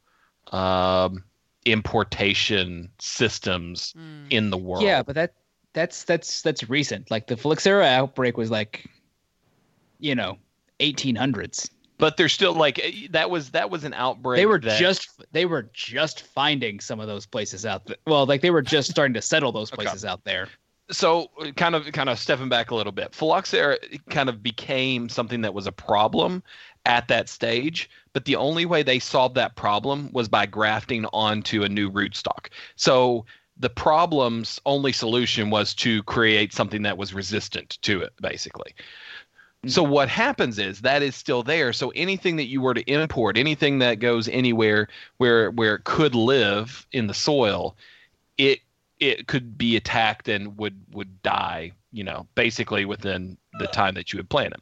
[0.51, 1.24] um,
[1.66, 4.28] importation systems Mm.
[4.32, 4.84] in the world.
[4.84, 5.34] Yeah, but that
[5.74, 7.10] that's that's that's recent.
[7.10, 8.88] Like the phylloxera outbreak was like,
[9.99, 10.38] you know,
[10.80, 11.70] 1800s.
[12.00, 14.38] But they're still like eh, that was that was an outbreak.
[14.39, 17.97] They were that- just they were just finding some of those places out there.
[18.08, 19.84] Well, like they were just starting to settle those Okay.
[19.84, 20.47] places out there.
[20.91, 23.78] so uh, kind of kind of stepping back a little bit phylloxera
[24.10, 26.41] kind of became something that was a problem
[26.88, 31.62] at that stage but the only way they solved that problem was by grafting onto
[31.64, 33.24] a new rootstock so
[33.58, 38.74] the problem's only solution was to create something that was resistant to it basically
[39.68, 41.74] so what happens is that is still there.
[41.74, 44.88] So anything that you were to import anything that goes anywhere
[45.18, 47.76] where where it could live in the soil
[48.38, 48.60] it
[48.99, 54.14] it could be attacked and would would die you know basically within the time that
[54.14, 54.62] you had planned it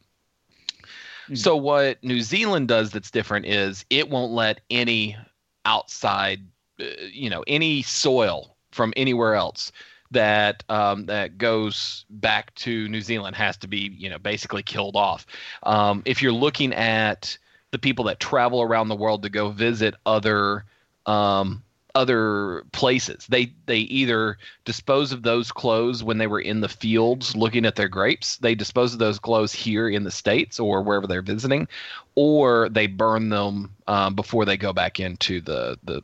[1.30, 1.38] Mm.
[1.38, 5.18] so what new zealand does that's different is it won't let any
[5.66, 6.40] outside
[6.80, 9.74] uh, you know any soil from anywhere else
[10.12, 14.96] that um, that goes back to New Zealand has to be you know basically killed
[14.96, 15.26] off.
[15.64, 17.38] Um, if you're looking at
[17.72, 20.66] the people that travel around the world to go visit other
[21.06, 21.64] um,
[21.96, 27.36] other places, they they either dispose of those clothes when they were in the fields
[27.36, 28.38] looking at their grapes.
[28.38, 31.68] They dispose of those clothes here in the states or wherever they're visiting,
[32.16, 36.04] or they burn them um, before they go back into the the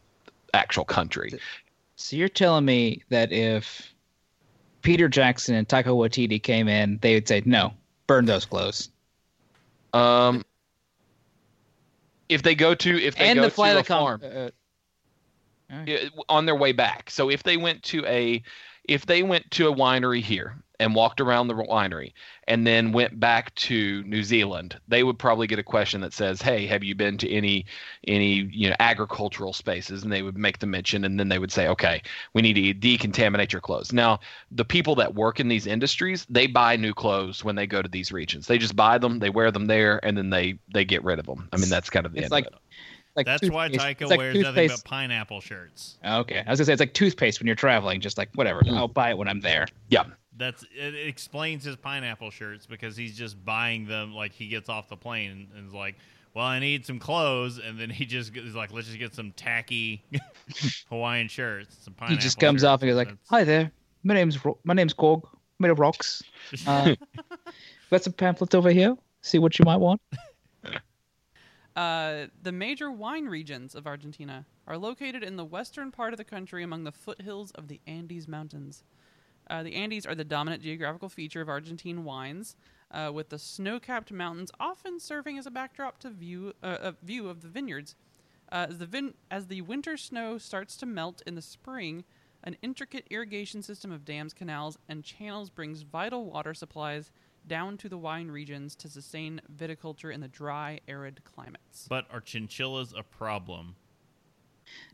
[0.53, 1.39] actual country.
[1.95, 3.92] So you're telling me that if
[4.83, 7.73] Peter Jackson and Taika Waititi came in, they would say no,
[8.05, 8.89] burn those clothes.
[9.93, 10.43] Um,
[12.29, 14.21] if they go to if they and go the fly to a farm.
[14.23, 14.49] uh,
[15.71, 18.41] i- on their way back, so if they went to a
[18.83, 22.13] if they went to a winery here and walked around the winery
[22.47, 26.41] and then went back to New Zealand, they would probably get a question that says,
[26.41, 27.65] "Hey, have you been to any
[28.07, 31.51] any you know agricultural spaces?" And they would make the mention, and then they would
[31.51, 32.01] say, "Okay,
[32.33, 34.19] we need to decontaminate your clothes." Now,
[34.51, 37.89] the people that work in these industries, they buy new clothes when they go to
[37.89, 38.47] these regions.
[38.47, 41.25] They just buy them, they wear them there, and then they they get rid of
[41.25, 41.47] them.
[41.53, 42.59] I mean, that's kind of the It's end like- of it.
[43.15, 43.85] like That's why toothpaste.
[43.99, 45.99] Taika It's like wears nothing but pineapple shirts.
[46.03, 48.01] Okay, I was gonna say it's like toothpaste when you're traveling.
[48.01, 48.75] Just like whatever, Mm.
[48.75, 49.67] I'll buy it when I'm there.
[49.89, 50.05] Yeah.
[50.37, 54.69] That's it, it explains his pineapple shirts because he's just buying them like he gets
[54.69, 55.95] off the plane and is like,
[56.33, 59.31] "Well, I need some clothes," and then he just is like, "Let's just get some
[59.33, 60.03] tacky
[60.89, 62.63] Hawaiian shirts." Some pineapple." He just comes shirts.
[62.67, 63.71] off and goes like, That's- "Hi there,
[64.03, 65.21] my name's Ro- my name's Korg,
[65.59, 66.23] made of rocks.
[66.67, 66.95] Uh,
[67.91, 68.95] got some pamphlets over here.
[69.21, 70.01] See what you might want."
[71.75, 76.23] Uh, the major wine regions of Argentina are located in the western part of the
[76.23, 78.83] country among the foothills of the Andes Mountains.
[79.49, 82.55] Uh, the Andes are the dominant geographical feature of Argentine wines,
[82.91, 87.27] uh, with the snow-capped mountains often serving as a backdrop to view uh, a view
[87.29, 87.95] of the vineyards.
[88.51, 92.03] Uh, as the vin- as the winter snow starts to melt in the spring,
[92.43, 97.11] an intricate irrigation system of dams, canals, and channels brings vital water supplies
[97.47, 101.87] down to the wine regions to sustain viticulture in the dry, arid climates.
[101.89, 103.75] But are chinchillas a problem?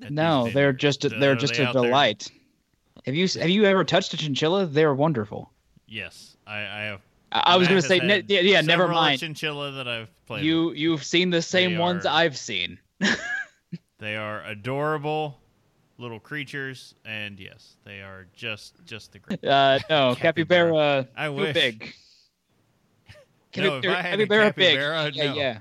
[0.09, 2.31] No, they're just Uh, they're just they a out there- delight.
[3.05, 4.65] Have you have you ever touched a chinchilla?
[4.65, 5.51] They're wonderful.
[5.87, 7.01] Yes, I, I have.
[7.31, 9.19] I, I was going to say, ne- yeah, yeah, never mind.
[9.19, 10.43] Chinchilla that I've played.
[10.45, 12.79] You you've seen the same They ones are- I've seen.
[13.99, 15.39] They are adorable
[15.97, 19.43] little creatures, and yes, they are just just the great.
[19.43, 21.05] Uh, no, Capybara.
[21.05, 21.07] capybara.
[21.17, 21.53] I too wish.
[21.53, 21.93] big.
[23.57, 24.77] No, if I had a capybara big.
[24.77, 25.35] capybara, Yeah, no.
[25.35, 25.59] yeah.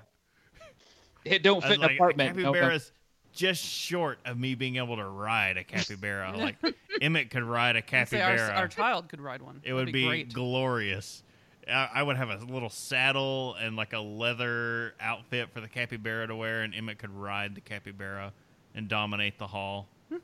[1.24, 2.30] It don't fit was like, an apartment.
[2.38, 2.52] A No, no.
[2.52, 2.92] capybara's
[3.38, 6.34] just short of me being able to ride a capybara.
[6.36, 6.56] like
[7.00, 8.56] Emmett could ride a I'd say our, capybara.
[8.58, 9.60] our child could ride one.
[9.62, 10.32] it That'd would be, great.
[10.32, 11.22] glorious.
[11.68, 16.26] I, I would have a little saddle and like a leather outfit for the capybara
[16.26, 18.32] to wear, and Emmett could ride the capybara
[18.74, 19.86] and dominate the hall.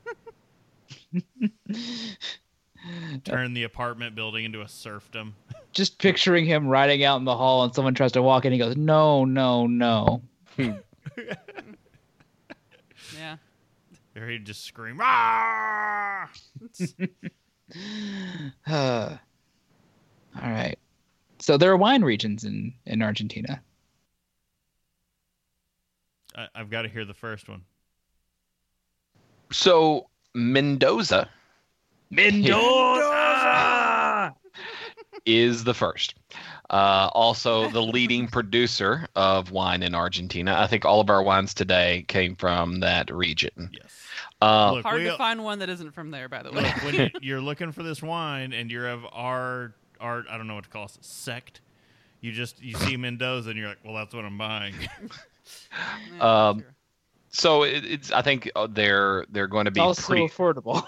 [3.24, 5.36] Turn the apartment building into a serfdom.
[5.72, 8.52] Just picturing him riding out in the hall, and someone tries to walk in.
[8.52, 10.20] He goes, "No, no, no."
[13.16, 13.36] Yeah.
[14.16, 16.30] Or he'd just scream, "Ah!"
[18.66, 19.16] Uh,
[20.42, 20.78] all right.
[21.40, 23.62] So there are wine regions in in Argentina.
[26.36, 27.62] I, I've got to hear the first one.
[29.52, 31.28] So Mendoza
[32.10, 33.24] Mendoza.
[35.26, 36.14] is the first.
[36.74, 40.56] Uh, also, the leading producer of wine in Argentina.
[40.58, 43.70] I think all of our wines today came from that region.
[43.72, 43.94] Yes.
[44.42, 46.62] Uh, Look, Hard we- to find one that isn't from there, by the way.
[46.62, 50.48] Look, when you- you're looking for this wine and you're of our our I don't
[50.48, 51.60] know what to call it sect,
[52.20, 54.74] you just you see Mendoza and you're like, well, that's what I'm buying.
[56.16, 56.74] Yeah, Um, sure.
[57.28, 58.10] so it, it's.
[58.10, 60.26] I think uh, they're they're going to be also pretty.
[60.26, 60.82] affordable.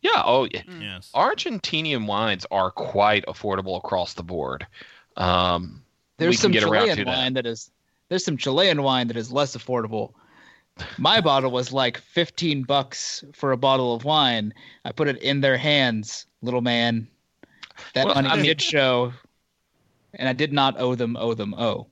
[0.00, 0.22] Yeah.
[0.24, 0.62] Oh, yeah.
[0.62, 0.82] Mm.
[0.82, 1.10] yes.
[1.14, 4.66] Argentinian wines are quite affordable across the board.
[5.16, 5.82] Um,
[6.18, 7.06] There's some Chilean to that.
[7.16, 7.70] wine that is
[8.08, 10.12] there's some Chilean wine that is less affordable.
[10.98, 14.52] My bottle was like 15 bucks for a bottle of wine.
[14.84, 17.06] I put it in their hands, little man.
[17.94, 19.12] That Well, money I mean- did show,
[20.14, 21.86] and I did not owe them, owe them, owe.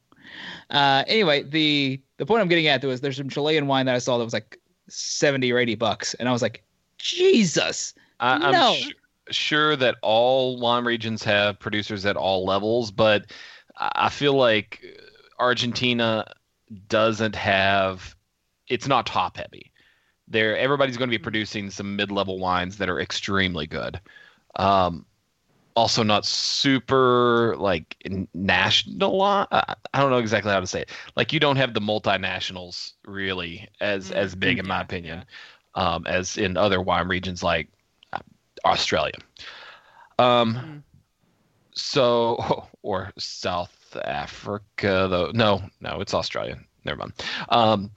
[0.70, 3.94] Uh, anyway, the the point I'm getting at though is there's some Chilean wine that
[3.94, 4.58] I saw that was like
[4.88, 6.62] 70 or 80 bucks, and I was like,
[6.98, 8.74] Jesus, I, I'm No.
[8.74, 8.92] su-
[9.32, 13.26] sure that all wine regions have producers at all levels, but
[13.78, 14.82] I feel like
[15.38, 16.26] Argentina
[16.88, 18.14] doesn't have.
[18.68, 19.72] It's not top heavy.
[20.28, 24.00] There, everybody's going to be producing some mid-level wines that are extremely good.
[24.56, 25.04] Um,
[25.74, 27.96] also, not super like
[28.34, 29.22] national.
[29.22, 29.46] I,
[29.92, 30.90] I don't know exactly how to say it.
[31.16, 35.24] Like you don't have the multinationals really as Mm, as big, in my opinion,
[35.74, 37.68] um, as in other wine regions like
[38.64, 39.14] Australia.
[40.18, 40.82] Um, Mm.
[41.74, 45.30] so or South Africa though.
[45.34, 46.58] No, no, it's Australia.
[46.84, 47.12] Never mind.
[47.48, 47.90] Um,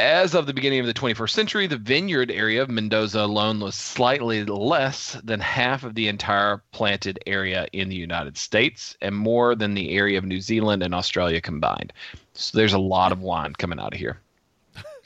[0.00, 3.74] as of the beginning of the 21st century, the vineyard area of Mendoza alone was
[3.74, 9.56] slightly less than half of the entire planted area in the United States and more
[9.56, 11.92] than the area of New Zealand and Australia combined.
[12.34, 14.20] So there's a lot of wine coming out of here.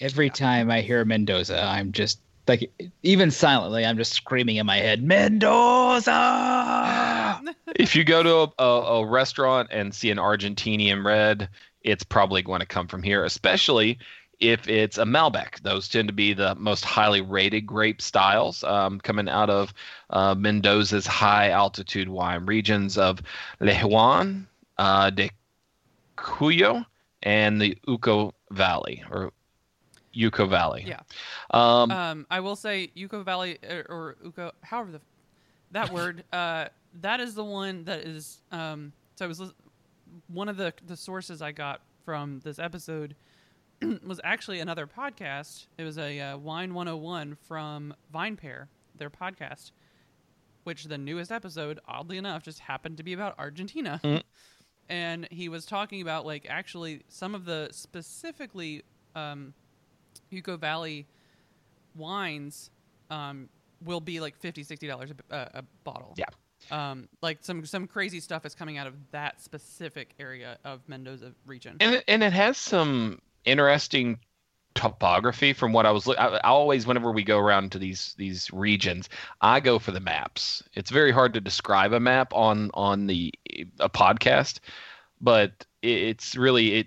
[0.00, 2.72] every time I hear Mendoza, I'm just like,
[3.02, 6.10] even silently, I'm just screaming in my head, Mendoza.
[7.76, 11.48] if you go to a, a, a restaurant and see an Argentinian red,
[11.82, 13.98] it's probably going to come from here, especially
[14.40, 15.60] if it's a Malbec.
[15.60, 19.72] Those tend to be the most highly rated grape styles um, coming out of
[20.10, 23.22] uh, Mendoza's high altitude wine regions of
[23.60, 24.46] Luján,
[24.78, 25.30] uh, de
[26.16, 26.84] Cuyo,
[27.22, 29.32] and the Uco Valley or
[30.14, 30.84] Yucco Valley.
[30.86, 31.00] Yeah.
[31.50, 35.00] Um, Um, I will say Yucco Valley or, or Uco, however the
[35.70, 36.66] that word, uh,
[37.00, 38.42] that is the one that is.
[38.50, 39.42] Um, so I was
[40.28, 43.14] one of the the sources I got from this episode
[44.06, 45.66] was actually another podcast.
[45.78, 49.70] It was a uh, Wine 101 from VinePair, their podcast,
[50.64, 54.00] which the newest episode, oddly enough, just happened to be about Argentina.
[54.04, 54.22] Mm.
[54.88, 58.82] and he was talking about like actually some of the specifically
[59.14, 59.54] um,
[60.32, 61.06] Yucco Valley
[61.94, 62.70] wines
[63.10, 63.48] um,
[63.84, 66.24] will be like 50 60 dollars a, uh, a bottle Yeah.
[66.70, 71.32] um, like some some crazy stuff is coming out of that specific area of mendoza
[71.46, 74.18] region and it, and it has some interesting
[74.74, 76.08] topography from what I was.
[76.08, 79.08] I, I always, whenever we go around to these these regions,
[79.42, 80.62] I go for the maps.
[80.72, 83.34] It's very hard to describe a map on on the
[83.80, 84.60] a podcast,
[85.20, 86.86] but it's really it.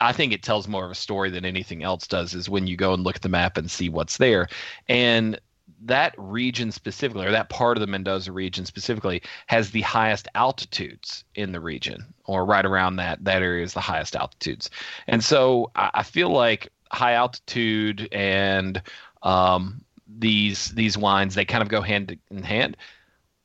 [0.00, 2.34] I think it tells more of a story than anything else does.
[2.34, 4.48] Is when you go and look at the map and see what's there,
[4.88, 5.38] and
[5.82, 11.24] that region specifically, or that part of the Mendoza region specifically, has the highest altitudes
[11.34, 13.22] in the region, or right around that.
[13.24, 14.70] That area is the highest altitudes,
[15.06, 18.80] and so I, I feel like high altitude and
[19.22, 19.82] um,
[20.18, 22.76] these these wines they kind of go hand in hand.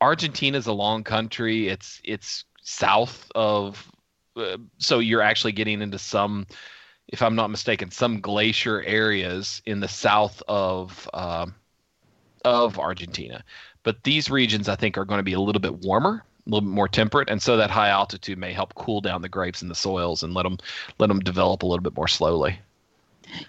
[0.01, 1.67] Argentina is a long country.
[1.67, 3.91] It's it's south of,
[4.39, 6.47] uh, so you're actually getting into some,
[7.07, 11.55] if I'm not mistaken, some glacier areas in the south of um,
[12.45, 13.43] of Argentina.
[13.83, 16.61] But these regions, I think, are going to be a little bit warmer, a little
[16.61, 19.69] bit more temperate, and so that high altitude may help cool down the grapes and
[19.69, 20.57] the soils and let them
[20.97, 22.59] let them develop a little bit more slowly.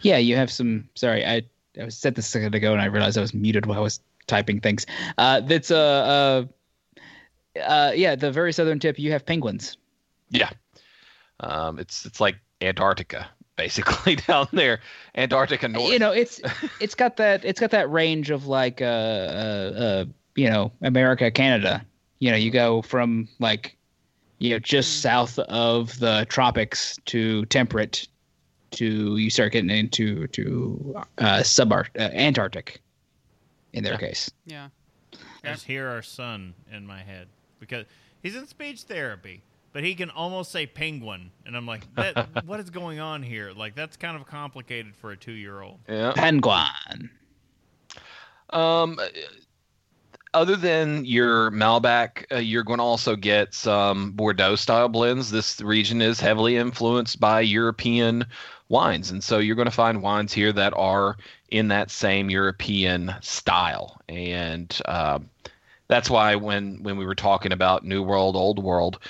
[0.03, 0.89] Yeah, you have some.
[0.95, 1.43] Sorry, I
[1.81, 4.01] I said this a second ago and I realized I was muted while I was
[4.27, 4.87] typing things.
[5.19, 6.47] Uh, that's uh,
[7.57, 8.99] uh, uh, yeah, the very southern tip.
[8.99, 9.77] You have penguins.
[10.31, 10.51] Yeah,
[11.41, 14.81] um, it's it's like Antarctica basically down there,
[15.17, 15.93] Antarctica north.
[15.93, 16.41] You know, it's
[16.81, 20.05] it's got that it's got that range of like uh, uh, uh
[20.37, 21.85] you know America, Canada.
[22.21, 23.77] You know, you go from like
[24.39, 25.03] you know just Mm.
[25.03, 28.07] south of the tropics to temperate
[28.73, 32.81] to you start getting into to uh, subart uh, Antarctic
[33.73, 33.99] in their Yeah.
[33.99, 34.31] case.
[34.47, 34.69] Yeah.
[35.45, 37.29] I just hear our son in my head
[37.59, 37.87] because
[38.23, 42.61] he's in speech therapy, but he can almost say penguin, and I'm like, that, what
[42.61, 43.53] is going on here?
[43.53, 45.79] Like that's kind of complicated for a two year old.
[45.89, 46.13] yeah.
[46.15, 47.11] Penguin.
[48.51, 48.99] Um,
[50.35, 55.31] other than your Malbec, uh, you're going to also get some Bordeaux style blends.
[55.31, 58.25] This region is heavily influenced by European
[58.69, 61.17] wines, and so you're going to find wines here that are
[61.51, 64.01] in that same European style.
[64.09, 65.19] And uh,
[65.89, 69.01] that's why when when we were talking about New World, Old World,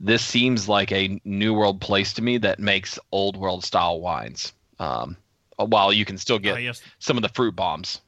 [0.00, 4.52] this seems like a New World place to me that makes Old World style wines.
[4.78, 5.16] Um,
[5.56, 8.00] while you can still get Ah, yes, some of the fruit bombs.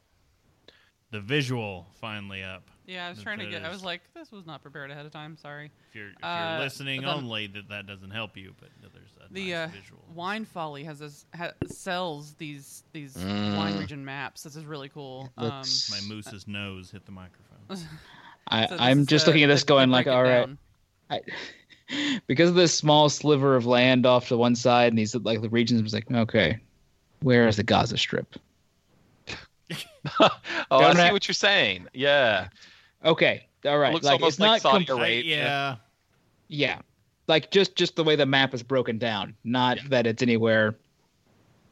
[1.11, 2.62] the visual finally up.
[2.86, 3.64] Yeah, I was trying to that get.
[3.64, 5.36] I was like, this was not prepared ahead of time.
[5.36, 5.70] Sorry.
[5.90, 8.55] If you're, if Uh, you're listening then- only, that that doesn't help you.
[8.59, 10.03] But there's a The nice uh, visual.
[10.14, 13.57] Wine Folly has this ha- sells these these Mm.
[13.57, 14.43] wine region maps.
[14.43, 15.30] This is really cool.
[15.36, 15.49] Um,
[15.90, 17.86] My moose's nose hit the microphone.
[18.49, 20.14] I, so this I'm is, just uh, looking at this they- they going like, break
[20.14, 20.49] it all right.
[21.11, 21.20] I,
[22.26, 25.49] because of this small sliver of land off to one side and these like the
[25.49, 26.59] regions, was like, okay,
[27.20, 28.36] where is the Gaza Strip?
[30.20, 30.28] oh,
[30.70, 31.88] I Don't see I- what you're saying.
[31.95, 32.49] Yeah.
[33.05, 35.36] Okay, all right, looks like almost it's like not Saudi com- Arabia.
[35.36, 35.76] Yeah,
[36.49, 36.78] yeah,
[37.28, 40.74] like just just the way the map is broken down, not that it's anywhere.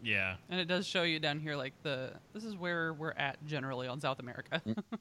[0.02, 0.36] yeah.
[0.48, 3.86] And it does show you down here like the this is where we're at generally
[3.86, 4.60] on South America.
[4.66, 4.82] Mm.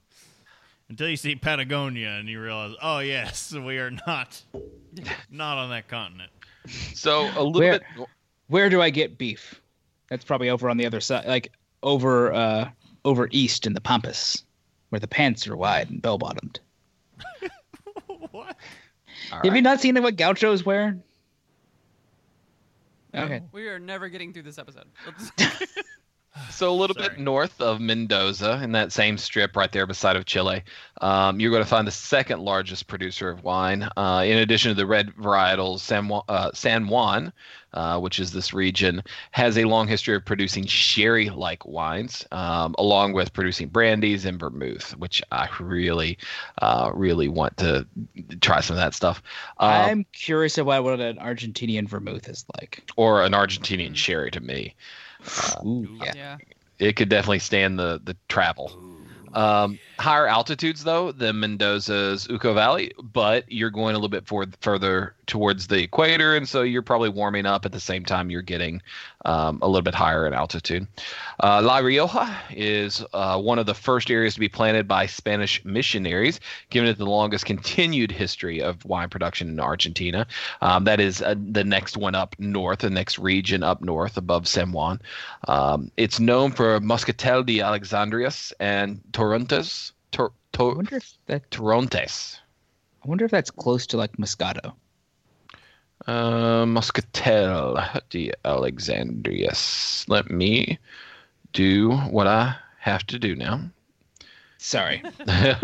[0.89, 4.41] Until you see Patagonia and you realize, oh yes, we are not
[5.29, 6.31] not on that continent.
[6.93, 8.07] So a little Where- bit.
[8.47, 9.61] Where do I get beef?
[10.09, 11.51] That's probably over on the other side, like
[11.83, 12.69] over uh
[13.05, 14.43] over east in the Pampas,
[14.89, 16.59] where the pants are wide and bell bottomed.
[18.31, 18.57] what?
[19.31, 21.03] all Have you not seen what Gaucho's wearing?
[23.13, 23.41] Okay.
[23.51, 24.85] we are never getting through this episode.
[26.39, 27.09] Let's- So a little Sorry.
[27.09, 30.63] bit north of Mendoza, in that same strip right there beside of Chile,
[31.01, 33.87] um, you're going to find the second largest producer of wine.
[33.95, 37.31] Uh, in addition to the red varietals, San Juan, uh, San Juan
[37.73, 43.13] uh, which is this region, has a long history of producing sherry-like wines, um, along
[43.13, 46.17] with producing brandies and vermouth, which I really,
[46.61, 47.85] uh, really want to
[48.41, 49.21] try some of that stuff.
[49.59, 52.83] Um, I'm curious about what an Argentinian vermouth is like.
[52.95, 54.75] or an Argentinian sherry to me.
[55.65, 55.99] Ooh, Ooh.
[56.03, 56.13] yeah.
[56.15, 56.37] yeah.
[56.79, 58.71] it could definitely stand the the travel.
[59.33, 64.27] Um, higher altitudes though than Mendoza's Uco Valley, but you're going a little bit
[64.61, 68.41] further towards the equator, and so you're probably warming up at the same time you're
[68.41, 68.81] getting
[69.25, 70.87] um, a little bit higher in altitude.
[71.43, 75.63] Uh, La Rioja is uh, one of the first areas to be planted by Spanish
[75.65, 76.39] missionaries,
[76.69, 80.25] giving it the longest continued history of wine production in Argentina.
[80.61, 84.47] Um, that is uh, the next one up north, the next region up north above
[84.47, 85.01] San Juan.
[85.47, 89.88] Um, it's known for Muscatel de Alexandrias and Torrontes.
[90.11, 92.39] Tor- I Tor- wonder if that Torrontes.
[93.03, 94.73] I wonder if that's close to like Moscato.
[96.07, 97.77] Uh, Muscatel
[98.09, 100.05] de Alexandrias.
[100.07, 100.79] Let me
[101.53, 103.61] do what I have to do now.
[104.57, 105.01] Sorry.
[105.27, 105.59] I,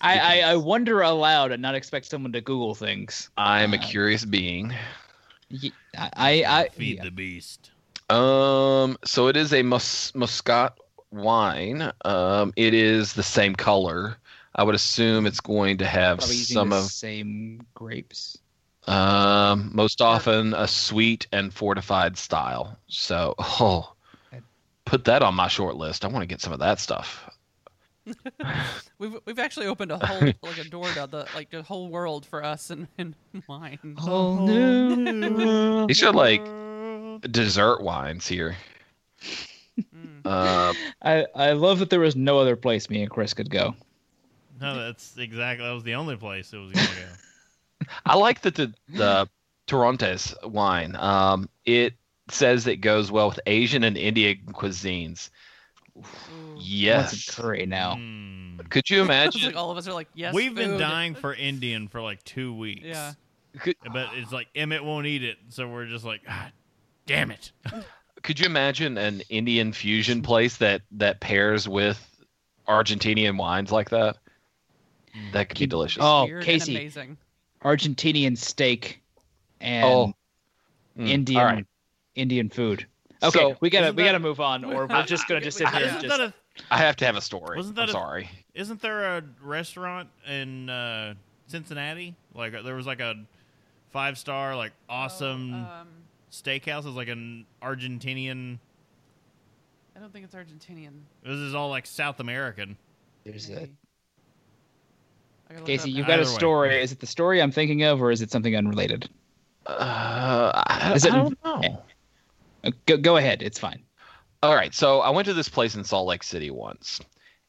[0.00, 3.30] I, I wonder aloud and not expect someone to Google things.
[3.36, 4.72] I am a Uh, curious being.
[5.48, 7.04] Ye- I, I, I Feed yeah.
[7.04, 7.70] the beast.
[8.10, 10.78] Um, so it is a mus- Muscat
[11.10, 11.92] wine.
[12.04, 14.16] Um, it is the same color.
[14.54, 18.38] I would assume it's going to have probably using some the of, same grapes.
[18.86, 22.76] um, most often a sweet and fortified style.
[22.88, 23.92] So, oh,
[24.84, 26.04] put that on my short list.
[26.04, 27.28] I want to get some of that stuff.
[28.98, 32.24] We've we've actually opened a whole like a door to the like the whole world
[32.24, 33.14] for us and, and
[33.46, 33.96] wine.
[33.98, 36.42] Whole new These are like
[37.30, 38.56] dessert wines here.
[39.78, 40.20] Mm.
[40.24, 43.74] Uh, I I love that there was no other place me and Chris could go.
[44.60, 47.86] No, that's exactly that was the only place it was gonna go.
[48.06, 49.28] I like that the the
[49.66, 50.96] Torrontes wine.
[50.96, 51.94] Um, it
[52.30, 55.30] says it goes well with Asian and Indian cuisines.
[55.96, 56.02] Ooh.
[56.58, 57.24] Yes.
[57.24, 57.96] some curry now.
[57.96, 58.58] Hmm.
[58.70, 59.42] Could you imagine?
[59.42, 60.34] like all of us are like, yes.
[60.34, 62.84] We've been dying for Indian for like two weeks.
[62.84, 63.12] Yeah.
[63.58, 66.50] could, But it's like Emmett won't eat it, so we're just like, ah,
[67.06, 67.52] damn it.
[68.22, 72.04] Could you imagine an Indian fusion place that that pairs with
[72.66, 74.16] Argentinian wines like that?
[75.32, 76.02] That could be delicious.
[76.04, 76.76] Oh, Weird Casey.
[76.76, 77.16] amazing.
[77.64, 79.00] Argentinian steak
[79.60, 80.14] and Oh.
[80.98, 81.66] Mm, Indian All right.
[82.14, 82.86] Indian food.
[83.22, 85.68] Okay, So- we gotta we that- gotta move on, or we're just gonna just sit
[85.74, 86.20] here and just.
[86.20, 86.32] a
[86.70, 87.56] I have to have a story.
[87.56, 88.30] Wasn't that I'm a- sorry.
[88.54, 91.14] Isn't there a restaurant in uh,
[91.46, 92.14] Cincinnati?
[92.34, 93.14] Like there was like a
[93.90, 95.88] five star, like awesome Oh, um,
[96.30, 96.80] steakhouse.
[96.80, 98.58] is like an Argentinian.
[99.96, 101.00] I don't think it's Argentinian.
[101.24, 102.76] This is all like South American.
[103.24, 103.72] There's a, Maybe.
[105.50, 106.16] I Casey, you've now.
[106.16, 106.36] got a Either way.
[106.38, 106.82] story.
[106.82, 109.08] Is it the story I'm thinking of, or is it something unrelated?
[109.66, 111.82] Uh, I, Is it- I don't know.
[112.86, 113.42] Go, go ahead.
[113.42, 113.82] It's fine.
[114.42, 117.00] All right, so I went to this place in Salt Lake City once,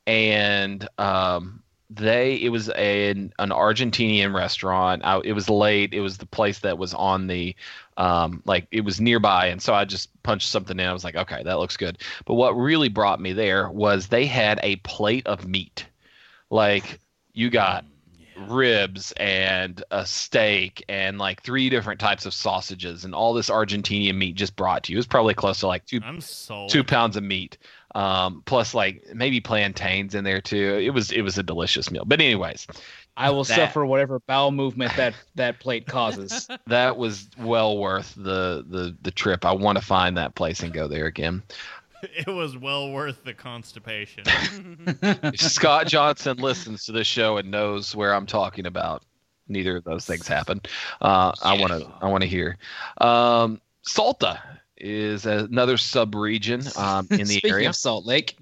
[0.08, 5.02] and um, they it was an an Argentinian restaurant.
[5.04, 5.94] I, it was late.
[5.94, 7.56] It was the place that was on the
[7.98, 10.86] um, like it was nearby, and so I just punched something in.
[10.86, 11.98] I was like, okay, that looks good.
[12.26, 15.88] But what really brought me there was they had a plate of meat,
[16.50, 17.00] like
[17.34, 17.86] you got
[18.48, 24.16] ribs and a steak and like three different types of sausages and all this Argentinian
[24.16, 24.98] meat just brought to you.
[24.98, 26.70] It was probably close to like two I'm sold.
[26.70, 27.58] two pounds of meat,
[27.96, 30.80] um, plus like maybe plantains in there too.
[30.82, 32.04] It was it was a delicious meal.
[32.06, 32.68] But anyways,
[33.18, 36.48] I will That- suffer whatever bowel movement that that plate causes.
[36.68, 39.46] that was well worth the the the trip.
[39.46, 41.44] I want to find that place and go there again.
[42.02, 44.24] It was well worth the constipation.
[45.36, 49.04] Scott Johnson listens to this show and knows where I'm talking about.
[49.50, 50.62] Neither of those things happen.
[51.02, 52.58] Uh, I want to I want to hear.
[53.00, 54.42] Um, Salta
[54.80, 57.70] is another sub-region um, in the area.
[57.70, 58.38] of Salt Lake,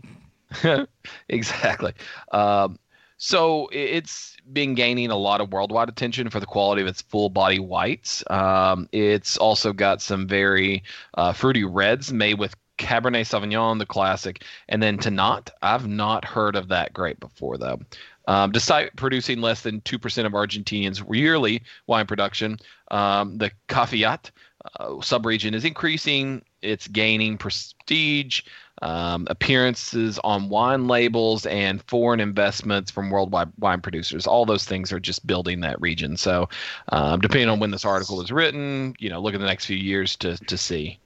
[1.30, 1.94] exactly.
[2.32, 2.80] Um,
[3.18, 7.30] so it's been gaining a lot of worldwide attention for the quality of its full
[7.30, 8.24] body whites.
[8.30, 10.84] Um, it's also got some very
[11.16, 15.50] uh, fruity reds made with Cabernet Sauvignon, the classic, and then Tannat.
[15.62, 17.80] I've not heard of that grape before, though.
[18.28, 22.60] Um, despite producing less than 2% of Argentinians' yearly wine production,
[22.92, 24.32] um, the Cafayate
[24.80, 26.44] uh, subregion is increasing.
[26.62, 28.42] It's gaining prestige,
[28.82, 34.28] um, appearances on wine labels, and foreign investments from worldwide wine producers.
[34.28, 36.18] All those things are just building that region.
[36.18, 36.50] So,
[36.90, 39.78] um, depending on when this article is written, you know, look at the next few
[39.78, 41.00] years to to see.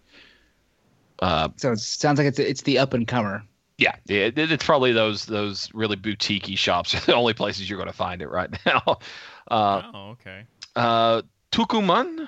[1.20, 3.44] Uh, so it sounds like it's it's the up and comer.
[3.78, 7.90] yeah, it, it's probably those those really boutiquey shops are the only places you're going
[7.90, 9.00] to find it right now.
[9.50, 10.44] Uh, oh, okay.
[10.76, 12.28] uh, Tucumán,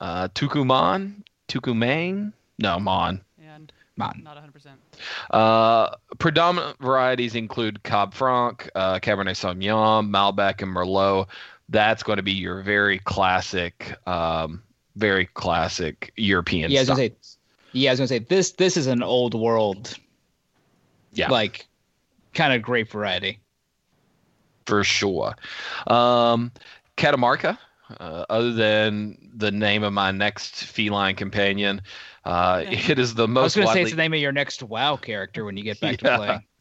[0.00, 2.32] uh, Tucumán, Tucumán.
[2.58, 3.20] No, Mon.
[3.42, 4.70] and Man, not 100%.
[5.30, 11.26] Uh, predominant varieties include Cab Franc, uh, Cabernet Sauvignon, Malbec, and Merlot.
[11.68, 14.62] That's going to be your very classic, um,
[14.96, 16.70] very classic European.
[16.70, 17.14] yeah, I was gonna say,
[17.72, 19.96] yeah, I was gonna say this this is an old world,
[21.12, 21.66] yeah, like
[22.34, 23.38] kind of grape variety.
[24.66, 25.36] for sure.
[25.86, 26.52] Um,
[26.96, 27.56] Catamarca,
[27.98, 31.82] uh, other than the name of my next feline companion,
[32.24, 33.36] uh, it is the most.
[33.40, 35.62] I was most gonna say it's the name of your next WoW character when you
[35.64, 35.96] get back Yeah.
[35.98, 36.44] to playing.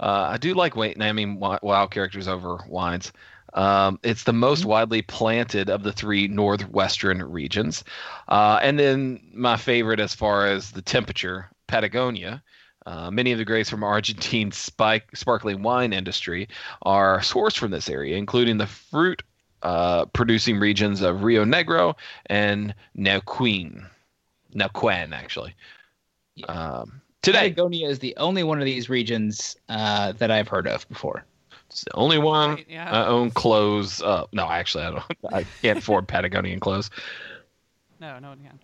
[0.00, 3.12] Uh, I do like wait, naming wild characters over wines.
[3.54, 4.66] Um, it's the most Mm-hmm.
[4.66, 7.84] widely planted of the three northwestern regions.
[8.28, 12.42] Uh, and then my favorite as far as the temperature, Patagonia.
[12.86, 16.48] Uh, many of the grapes from Argentine's spike, sparkling wine industry
[16.82, 19.22] are sourced from this area, including the fruit
[19.66, 21.94] uh, producing regions of Rio Negro
[22.26, 23.84] and Neuquén.
[24.54, 25.54] Neuquén, actually.
[26.36, 26.46] Yeah.
[26.46, 30.88] Um, today, Patagonia is the only one of these regions uh, that I've heard of
[30.88, 31.24] before.
[31.68, 32.90] It's the only one Right, yeah.
[32.90, 34.00] I own clothes.
[34.00, 35.04] Uh, no, actually, I don't.
[35.32, 36.88] I can't afford Patagonian clothes.
[38.00, 38.58] No, no one can.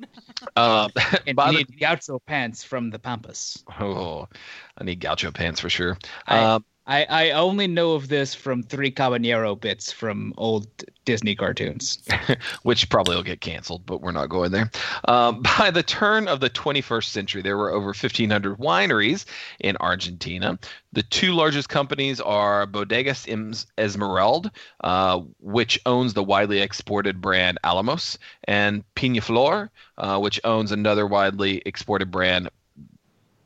[0.56, 0.88] Uh,
[1.26, 3.62] And by you the, gaucho pants from the Pampas.
[3.80, 4.28] oh,
[4.76, 5.96] I need gaucho pants for sure.
[6.26, 10.66] I- Um, I, I only know of this from three Caballero bits from old
[11.04, 12.02] Disney cartoons.
[12.62, 14.70] which probably will get canceled, but we're not going there.
[15.06, 19.24] Um, by the turn of the 21st century, there were over 1,500 wineries
[19.60, 20.58] in Argentina.
[20.92, 28.18] The two largest companies are Bodegas Esmeralda, uh, which owns the widely exported brand Alamos,
[28.44, 32.50] and Peñaflor, uh, which owns another widely exported brand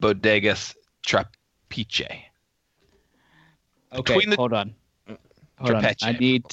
[0.00, 0.74] Bodegas
[1.06, 2.27] Trapiche.
[3.92, 4.74] Okay, Between the- hold on.
[5.58, 5.84] Hold on.
[6.02, 6.44] I need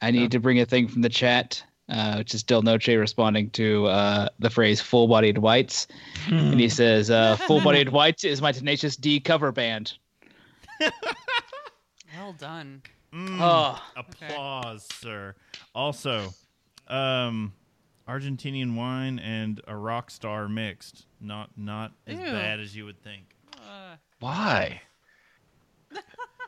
[0.00, 3.50] I need to bring a thing from the chat, uh, which is Del Noche responding
[3.50, 5.88] to uh, the phrase "full bodied whites,"
[6.28, 9.94] and he says, uh, "Full bodied whites is my Tenacious D cover band."
[12.16, 12.82] Well done.
[13.12, 13.80] Mm, Oh.
[13.96, 15.34] applause, sir.
[15.74, 16.34] Also,
[16.88, 17.52] um,
[18.08, 21.06] Argentinian wine and a rock star mixed.
[21.20, 23.34] Not not as bad as you would think.
[23.56, 24.80] Uh, Why?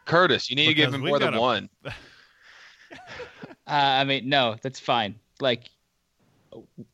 [0.06, 1.68] Curtis, you need to give Because him more than a- one.
[3.66, 5.14] Uh, I mean, no, that's fine.
[5.38, 5.70] Like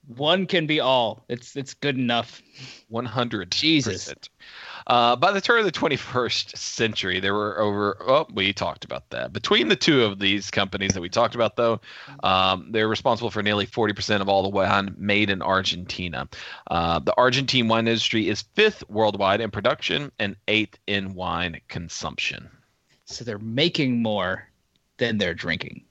[0.06, 1.24] one can be all.
[1.30, 2.42] It's it's good enough.
[2.88, 4.12] 100 Jesus.
[4.86, 7.96] Uh, by the turn of the 21st century, there were over.
[8.00, 9.32] Oh, we talked about that.
[9.32, 11.80] Between the two of these companies that we talked about, though,
[12.22, 16.28] um, they're responsible for nearly 40% of all the wine made in Argentina.
[16.70, 22.48] Uh, the Argentine wine industry is fifth worldwide in production and eighth in wine consumption.
[23.06, 24.48] So they're making more
[24.98, 25.84] than they're drinking.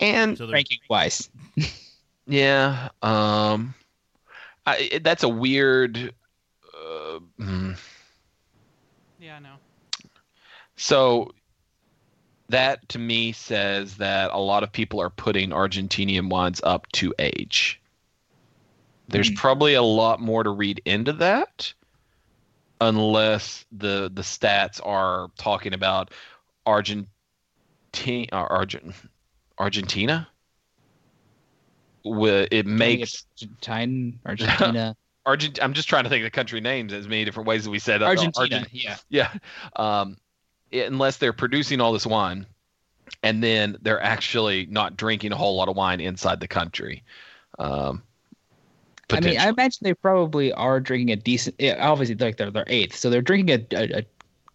[0.00, 1.30] And So they're Ranking wise.
[2.26, 3.74] yeah, um,
[4.66, 6.12] I, that's a weird.
[6.86, 7.76] Uh, mm.
[9.18, 9.54] yeah, no.
[10.76, 11.32] So
[12.48, 17.12] that to me says that a lot of people are putting Argentinian wines up to
[17.18, 17.80] age.
[19.08, 19.34] There's Hmm.
[19.34, 21.72] probably a lot more to read into that
[22.80, 26.12] unless the the stats are talking about
[26.66, 27.08] Argentina
[28.32, 28.94] uh, Argent,
[29.58, 30.28] Argentina
[32.04, 34.96] Wh- it makes Argentine, Argentina,
[35.26, 37.70] Argent I'm just trying to think of the country names as many different ways that
[37.70, 38.56] we said uh, Argentina.
[38.56, 38.96] Argent- yeah.
[39.10, 39.32] yeah.
[39.74, 40.16] Um,
[40.72, 42.46] unless they're producing all this wine
[43.22, 47.02] and then they're actually not drinking a whole lot of wine inside the country.
[47.58, 48.02] Um,
[49.10, 51.56] I mean, I imagine they probably are drinking a decent.
[51.60, 54.02] Obviously, like they're they're eighth, so they're drinking a, a, a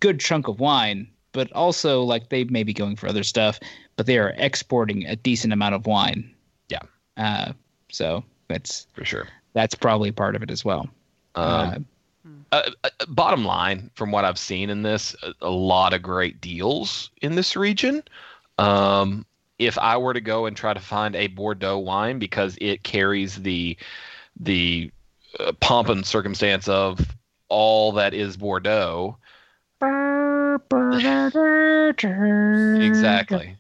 [0.01, 3.59] good chunk of wine, but also like they may be going for other stuff,
[3.95, 6.35] but they are exporting a decent amount of wine.
[6.67, 6.81] Yeah.
[7.15, 7.53] Uh,
[7.89, 9.27] so that's for sure.
[9.53, 10.89] That's probably part of it as well.
[11.35, 11.85] Um,
[12.51, 16.41] uh, uh, bottom line, from what I've seen in this, a, a lot of great
[16.41, 18.03] deals in this region.
[18.57, 19.25] Um,
[19.57, 23.41] if I were to go and try to find a Bordeaux wine because it carries
[23.41, 23.77] the
[24.39, 24.91] the
[25.39, 26.99] uh, pomp and circumstance of
[27.47, 29.17] all that is Bordeaux,
[32.81, 33.55] exactly.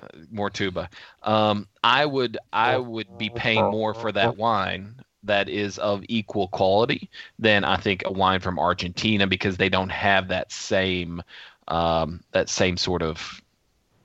[0.00, 0.88] Uh, more tuba.
[1.22, 4.94] Um, I would I would be paying more for that wine
[5.24, 9.90] that is of equal quality than I think a wine from Argentina because they don't
[9.90, 11.22] have that same
[11.68, 13.40] um, that same sort of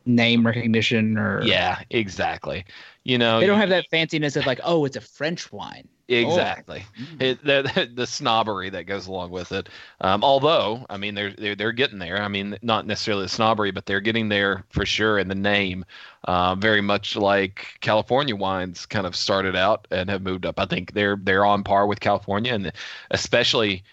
[0.06, 2.66] Name recognition or yeah exactly.
[3.04, 5.88] You know they don't have that fanciness of like oh it's a French wine.
[6.08, 6.86] Exactly.
[7.00, 7.22] Mm.
[7.22, 9.70] It, the, the snobbery that goes along with it.
[10.02, 12.22] Um, although, I mean, they're, they're they're getting there.
[12.22, 15.86] I mean, not necessarily the snobbery, but they're getting there for sure in the name.
[16.24, 20.60] Uh, very much like California wines kind of started out and have moved up.
[20.60, 22.72] I think they're they're on par with California, and
[23.12, 23.84] especially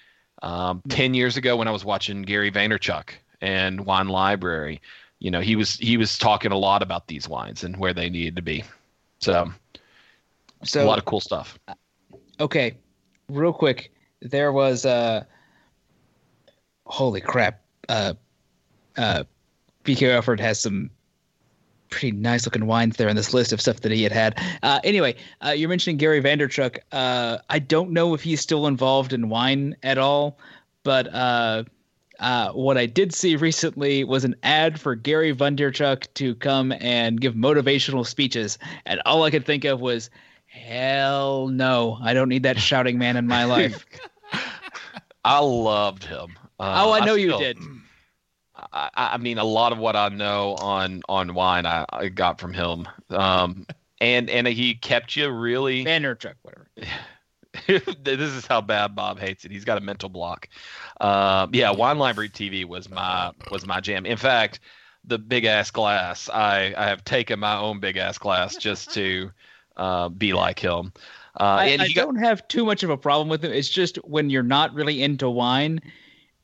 [0.42, 3.10] um, ten years ago when I was watching Gary Vaynerchuk
[3.40, 4.80] and Wine Library.
[5.20, 8.10] You know, he was he was talking a lot about these wines and where they
[8.10, 8.64] needed to be.
[9.20, 9.52] So,
[10.64, 11.58] So a lot of cool stuff.
[12.40, 12.76] Okay,
[13.28, 15.24] real quick, there was uh
[16.86, 17.60] holy crap.
[17.88, 18.14] Uh
[18.96, 19.24] uh
[19.84, 20.90] BK Alfred has some
[21.90, 24.40] pretty nice looking wines there on this list of stuff that he had had.
[24.62, 25.14] Uh anyway,
[25.44, 26.78] uh you're mentioning Gary Vanderchuk.
[26.92, 30.38] Uh I don't know if he's still involved in wine at all,
[30.82, 31.64] but uh
[32.20, 37.20] uh, what I did see recently was an ad for Gary Vanderchuk to come and
[37.20, 40.10] give motivational speeches, and all I could think of was,
[40.54, 43.84] "Hell no, I don't need that shouting man in my life."
[45.24, 46.36] I loved him.
[46.60, 47.58] Uh, oh, I know you still- did.
[48.72, 52.40] I, I mean, a lot of what I know on on wine, I, I got
[52.40, 52.86] from him.
[53.10, 53.66] Um,
[54.00, 55.84] and and he kept you really.
[55.84, 56.68] Vanderchuk, whatever.
[58.02, 59.50] this is how bad Bob hates it.
[59.50, 60.48] He's got a mental block.
[61.00, 64.06] Um, yeah, Wine Library TV was my was my jam.
[64.06, 64.60] In fact,
[65.04, 66.30] the big ass glass.
[66.30, 69.30] I I have taken my own big ass glass just to
[69.76, 70.92] uh, be like him.
[71.40, 73.52] Uh, I, and I he got don't have too much of a problem with him.
[73.52, 75.80] It's just when you're not really into wine.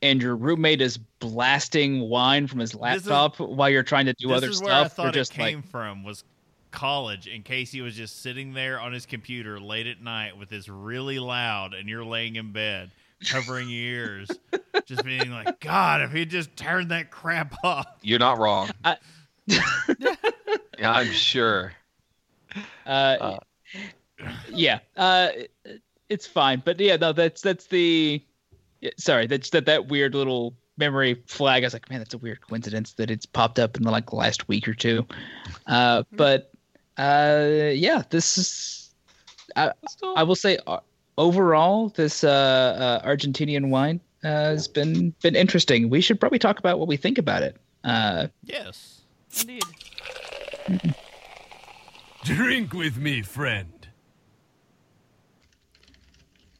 [0.03, 4.29] And your roommate is blasting wine from his is- laptop while you're trying to do
[4.29, 4.97] this other is where I stuff.
[4.97, 6.23] You're thought it just like, came from was
[6.71, 7.27] college.
[7.27, 10.67] In case he was just sitting there on his computer late at night with this
[10.67, 12.89] really loud, and you're laying in bed
[13.29, 14.31] covering your ears,
[14.87, 18.71] just being like, "God, if he just turned that crap off." you're not wrong.
[18.83, 18.97] I-
[19.45, 20.15] yeah,
[20.81, 21.73] I'm sure.
[22.85, 23.37] Uh,
[24.49, 25.29] yeah, uh,
[26.09, 28.23] it's fine, but yeah, no, that's that's the
[28.97, 31.63] sorry, that's that that weird little memory flag.
[31.63, 34.11] I was like, man, that's a weird coincidence that it's popped up in the like
[34.13, 35.05] last week or two.
[35.67, 36.51] Uh, but
[36.97, 38.89] uh, yeah, this is.
[39.55, 39.71] I,
[40.15, 40.79] I will say uh,
[41.17, 45.89] overall, this uh, uh, Argentinian wine uh, has been been interesting.
[45.89, 47.57] We should probably talk about what we think about it.
[47.83, 49.01] Uh, Yes.
[49.39, 49.63] Indeed.
[52.23, 53.87] Drink with me, friend.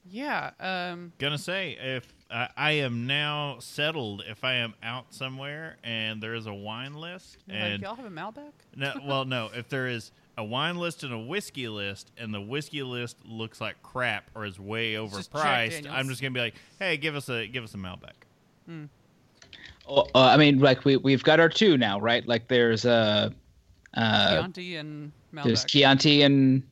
[0.09, 0.51] Yeah.
[0.59, 1.13] Um.
[1.19, 6.33] Gonna say if I I am now settled, if I am out somewhere and there
[6.33, 8.51] is a wine list Like, and y'all have a Malbec?
[8.75, 12.41] no, well, no, if there is a wine list and a whiskey list, and the
[12.41, 15.87] whiskey list looks like crap or is way overpriced, Daniels.
[15.95, 18.11] I'm just gonna be like, hey, give us a give us a Malbec.
[19.87, 22.27] oh, uh, I mean, like we we've got our two now, right?
[22.27, 23.29] Like there's uh,
[23.95, 25.43] uh, Chianti and Malbec.
[25.45, 26.63] there's Chianti and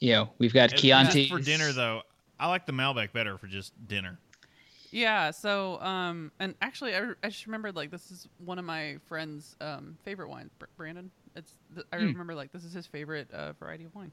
[0.00, 2.02] you know we've got It's Chianti for dinner though.
[2.40, 4.18] I like the Malbec better for just dinner.
[4.90, 5.32] Yeah.
[5.32, 9.56] So, um, and actually, I, I just remembered like this is one of my friend's
[9.60, 11.10] um favorite wines, Brandon.
[11.36, 12.06] It's th- I Hmm.
[12.06, 14.12] remember like this is his favorite uh, variety of wine.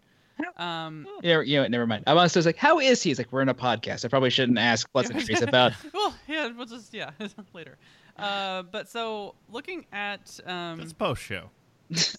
[0.57, 2.03] Um, Yeah, you know, what, never mind.
[2.07, 3.09] I was just like, how is he?
[3.09, 4.03] He's like, we're in a podcast.
[4.03, 5.71] I probably shouldn't ask pleasantries about.
[5.93, 7.11] well, yeah, we'll just yeah
[7.53, 7.77] later.
[8.17, 11.49] Uh, but so looking at um, That's post show.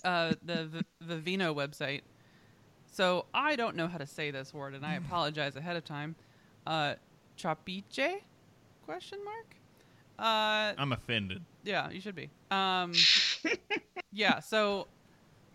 [0.05, 0.83] uh, the v-
[1.37, 2.03] Vivino website.
[2.93, 6.15] So I don't know how to say this word, and I apologize ahead of time.
[6.67, 6.95] Uh,
[7.39, 8.21] Trapiche?
[8.85, 9.57] Question mark.
[10.19, 11.43] Uh, I'm offended.
[11.65, 12.31] yeah, you should be.
[12.51, 12.93] Um,
[14.13, 14.41] yeah.
[14.41, 14.87] So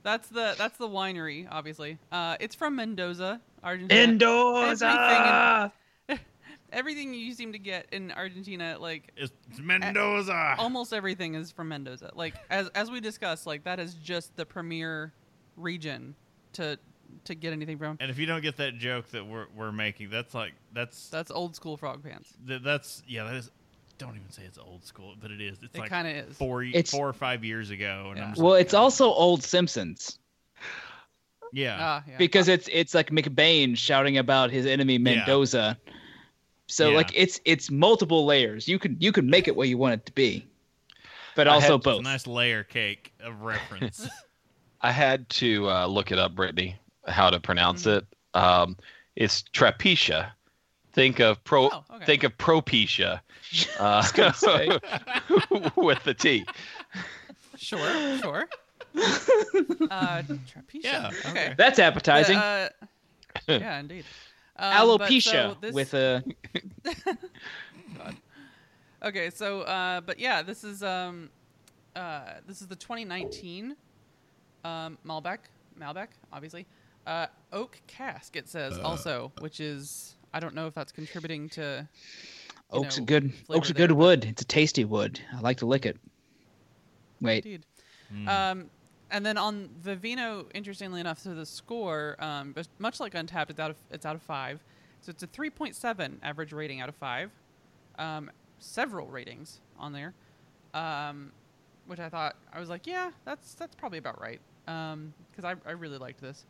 [0.04, 1.98] that's the that's the winery, obviously.
[2.12, 4.08] Uh, it's from Mendoza, Argentina.
[4.08, 4.86] Mendoza.
[4.88, 5.72] Everything
[6.74, 10.56] you seem to get in Argentina, like It's Mendoza.
[10.58, 12.12] almost everything is from Mendoza.
[12.16, 15.14] Like as as we discussed, like that is just the premier
[15.58, 16.16] region
[16.54, 16.78] to
[17.26, 17.98] to get anything from.
[18.00, 21.30] and if you don't get that joke that we're we're making, that's like that's That's
[21.32, 22.34] old school frog pants.
[22.48, 23.52] th- that's yeah, that is.
[23.98, 25.60] Don't even say it's old school, but it is.
[25.62, 26.36] It's It like kind of is.
[26.38, 28.24] four It's- four or five years ago, and Yeah.
[28.24, 28.80] I'm just Well, like, it's God.
[28.82, 30.18] also old Simpsons
[31.54, 31.78] yeah.
[31.80, 32.18] Ah, yeah.
[32.18, 35.78] because it's it's like McBain shouting about his enemy Mendoza.
[36.72, 36.96] So Yeah.
[36.98, 38.68] like it's it's multiple layers.
[38.68, 40.48] You could you could make it what you want it to be,
[41.36, 42.02] but I also had- It's a both.
[42.04, 44.08] nice layer cake of reference.
[44.82, 46.76] I had to uh, look it up, Brittany,
[47.08, 47.98] how to pronounce Mhm.
[47.98, 48.06] it.
[48.34, 48.78] Um,
[49.16, 50.32] it's trapetia.
[50.94, 51.70] Think of pro.
[51.70, 52.06] Oh, okay.
[52.06, 53.20] Think of propecia.
[53.80, 54.02] Uh,
[55.76, 56.46] with the T.
[57.58, 58.48] Sure, sure.
[58.96, 60.84] uh, trapecia.
[60.84, 61.30] Yeah, Okay.
[61.30, 61.54] okay.
[61.58, 62.38] That's appetizing.
[62.38, 62.70] Uh,
[63.48, 64.06] yeah, indeed.
[64.62, 66.24] Um, but Alopecia so this- with a
[69.04, 71.30] Okay, so uh, but yeah, this is um,
[71.96, 73.76] uh, this is the 2019
[74.64, 75.40] um, Malbec,
[75.80, 76.68] Malbec, obviously.
[77.08, 81.88] Uh, oak cask it says also, which is I don't know if that's contributing to.
[82.72, 84.26] you oak's a good flavor oak's a there, good but- wood.
[84.26, 85.20] It's a tasty wood.
[85.36, 85.98] I like to lick it.
[87.22, 87.66] Wait, Indeed.
[88.14, 88.28] Mm.
[88.28, 88.70] Um,
[89.12, 93.60] and then on Vivino, interestingly enough, so the score, um, but much like Untappd, it's
[93.60, 94.64] out of it's out of five,
[95.02, 97.32] so it's a 3.7 average rating out of five.
[98.00, 100.14] Um, several ratings on there,
[100.74, 101.32] um,
[101.88, 105.72] which I thought I was like, yeah, that's that's probably about right, because I I
[105.72, 106.46] really liked this.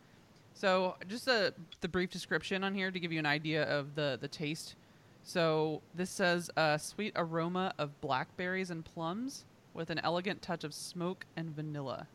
[0.54, 4.18] So just a, the brief description on here to give you an idea of the
[4.22, 4.76] the taste.
[5.24, 10.74] So this says a sweet aroma of blackberries and plums with an elegant touch of
[10.74, 12.08] smoke and vanilla.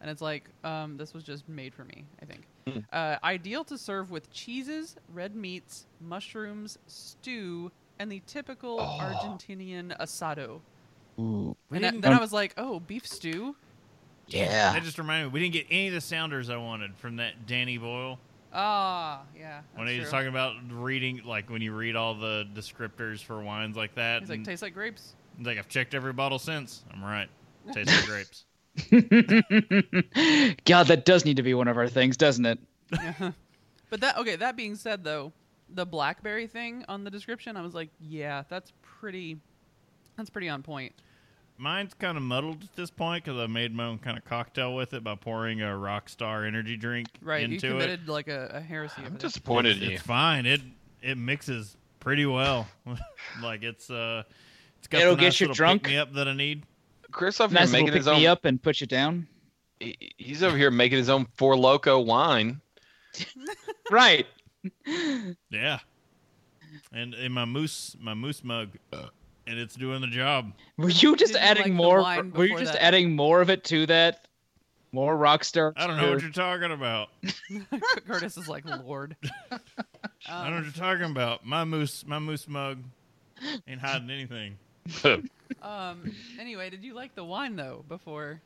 [0.00, 2.04] And it's like um, this was just made for me.
[2.22, 2.84] I think Mm.
[2.92, 8.98] uh, ideal to serve with cheeses, red meats, mushrooms, stew, and the typical Oh.
[9.00, 10.60] Argentinian asado.
[11.18, 11.56] Ooh.
[11.70, 13.56] And I- didn't- then I was like, oh, beef stew.
[14.28, 14.72] yeah.
[14.74, 17.46] That just reminded me, we didn't get any of the sounders I wanted from that
[17.46, 18.18] Danny Boyle.
[18.52, 19.62] Ah, yeah.
[19.74, 20.18] When that's he was true.
[20.18, 24.20] talking about reading, like when you read all the descriptors for wines like that.
[24.20, 25.14] He's like, tastes like grapes.
[25.38, 26.84] he's like, I've checked every bottle since.
[26.92, 27.28] I'm right.
[27.72, 28.44] Tastes like grapes.
[30.64, 32.58] God, that does need to be one of our things, doesn't it?
[32.92, 33.32] Yeah.
[33.90, 34.36] but that okay.
[34.36, 35.32] That being said, though,
[35.68, 39.38] the blackberry thing on the description, I was like, yeah, that's pretty.
[40.16, 40.92] That's pretty on point.
[41.56, 44.74] Mine's kind of muddled at this point because I made my own kind of cocktail
[44.74, 47.70] with it by pouring a Rockstar energy drink Right, you into it.
[47.72, 48.94] committed like a, a heresy.
[48.98, 49.94] I'm over disappointed it's, in you.
[49.96, 50.46] it's fine.
[50.46, 50.62] It
[51.02, 52.66] it mixes pretty well.
[53.42, 54.22] like it's uh,
[54.78, 55.84] it's got It'll the get you drunk.
[55.86, 56.64] me up that I need.
[57.10, 58.16] Chris over here Nice little making pick his own.
[58.18, 59.26] me up and put you down.
[59.80, 62.60] he- He's over here making his own Four Loko wine.
[63.90, 64.26] Right.
[65.50, 65.78] Yeah,
[66.92, 70.52] and in my moose my moose mug, and it's doing the job.
[70.76, 72.22] Were you just Did you adding like more?
[72.34, 72.82] Were you just that?
[72.82, 74.28] adding more of it to that?
[74.92, 75.72] More Rockstar.
[75.76, 77.08] I don't know what you're talking about.
[78.06, 79.16] Curtis is like Lord.
[79.50, 79.58] I
[80.42, 81.44] don't know what you're talking about.
[81.46, 82.78] My moose, my moose mug
[83.66, 84.58] ain't hiding anything.
[85.62, 86.12] um.
[86.38, 88.40] Anyway, did you like the wine though before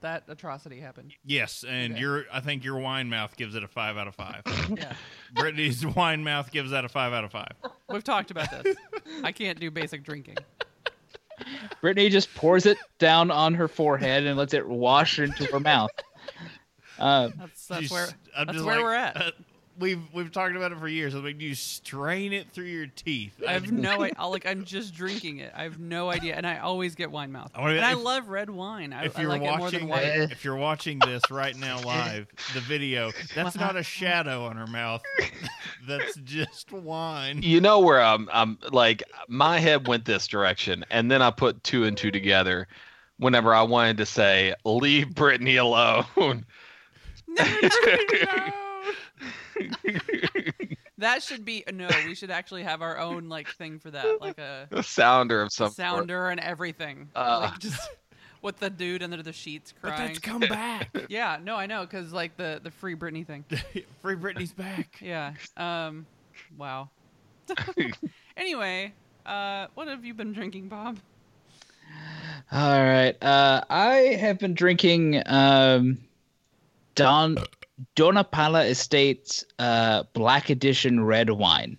[0.00, 1.12] that atrocity happened?
[1.24, 2.00] Yes, and Okay.
[2.00, 4.42] your I think your wine mouth gives it a five out of five.
[4.76, 4.92] Yeah,
[5.34, 7.52] Brittany's wine mouth gives that a five out of five.
[7.88, 8.76] we've talked about this.
[9.22, 10.36] I can't do basic drinking.
[11.80, 15.90] Brittany just pours it down on her forehead and lets it wash into her mouth.
[16.98, 19.16] Uh, That's that's where that's where like, we're at.
[19.16, 19.30] uh,
[19.78, 21.14] we've we've talked about it for years.
[21.14, 23.34] I mean, you strain it through your teeth.
[23.46, 24.26] I have no idea.
[24.26, 25.52] Like I'm just drinking it.
[25.56, 27.50] I have no idea, and I always get wine mouth.
[27.54, 28.92] I wanna- and I love red wine.
[28.92, 30.30] I, if you're like it more than watching, white.
[30.32, 34.66] if you're watching this right now live, the video, that's not a shadow on her
[34.66, 35.02] mouth.
[35.86, 37.42] That's just wine.
[37.42, 41.62] you know where I'm I'm like my head went this direction and then I put
[41.62, 42.66] two and two together
[43.18, 46.04] whenever I wanted to say leave Brittany alone.
[50.98, 51.88] That should be no.
[52.06, 55.52] We should actually have our own like thing for that, like a a sounder of
[55.52, 55.76] some sort.
[55.76, 57.10] sounder and everything.
[57.14, 57.50] Uh.
[57.50, 57.78] like just
[58.42, 60.06] with the dude under the sheets But crying.
[60.06, 60.88] that's come back.
[61.10, 63.44] yeah, no, I know, because like the the free Britney thing.
[64.00, 64.98] Free Britney's back.
[65.02, 65.34] Yeah.
[65.58, 66.06] Um.
[66.56, 66.88] Wow.
[68.38, 68.94] anyway,
[69.26, 70.98] uh, what have you been drinking, Bob?
[72.50, 73.22] all right.
[73.22, 75.98] Uh, I have been drinking um,
[76.94, 77.36] Don
[77.94, 81.76] Doña Paula Estates uh, Black Edition red wine.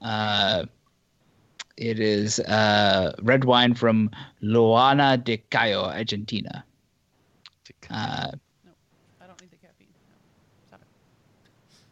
[0.00, 0.64] Uh,
[1.76, 4.10] it is uh, red wine from
[4.42, 6.64] Luján de Cuyo, Argentina.
[7.90, 8.30] Uh,
[8.64, 8.72] no,
[9.20, 9.88] I don't need the caffeine.
[10.72, 10.78] No.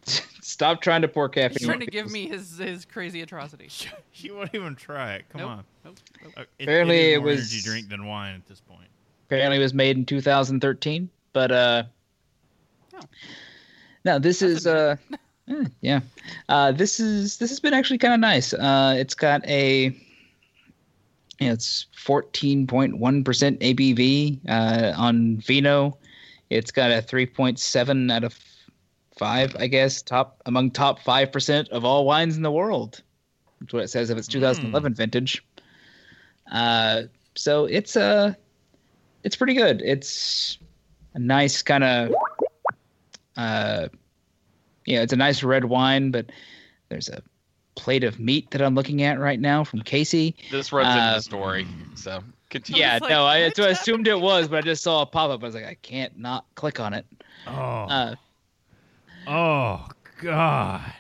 [0.05, 1.59] Stop stop trying to pour caffeine.
[1.59, 3.69] He's trying to give me his his crazy atrocity.
[4.19, 5.27] You won't even try it.
[5.29, 5.51] Come Nope.
[5.51, 5.65] on.
[5.85, 5.97] Nope.
[6.25, 6.33] nope.
[6.39, 8.89] Uh, it- Apparently it, is it was- energy drink than wine at this point.
[9.27, 11.83] apparently it was made in 2013 but uh
[12.97, 13.01] Oh.
[14.05, 14.97] no this That's is uh
[15.49, 16.01] eh, yeah.
[16.49, 18.53] Uh this is this has been actually kind of nice.
[18.53, 19.85] Uh it's got a
[21.39, 25.99] you know, it's 14.1% abv uh on vino
[26.49, 28.39] it's got a 3.7 out of
[29.19, 33.03] 5 i guess top among top 5% of all wines in the world.
[33.61, 35.45] That's what it says if it's 2011 vintage.
[36.51, 37.03] Uh
[37.35, 38.33] so it's uh
[39.25, 39.83] it's pretty good.
[39.85, 40.59] It's
[41.15, 42.15] a nice kind of,
[43.37, 43.89] uh,
[44.85, 46.11] yeah, it's a nice red wine.
[46.11, 46.27] But
[46.89, 47.23] there's a
[47.75, 50.37] plate of meat that I'm looking at right now from Casey.
[50.51, 51.67] This runs into Uh, the story.
[51.95, 52.81] So continue.
[52.81, 55.07] Yeah, was like, no, I, so I assumed it was, but I just saw a
[55.07, 55.43] pop up.
[55.43, 57.07] I was like, I can't not click on it.
[57.47, 58.15] Oh, Uh,
[59.27, 59.87] oh
[60.23, 60.93] God.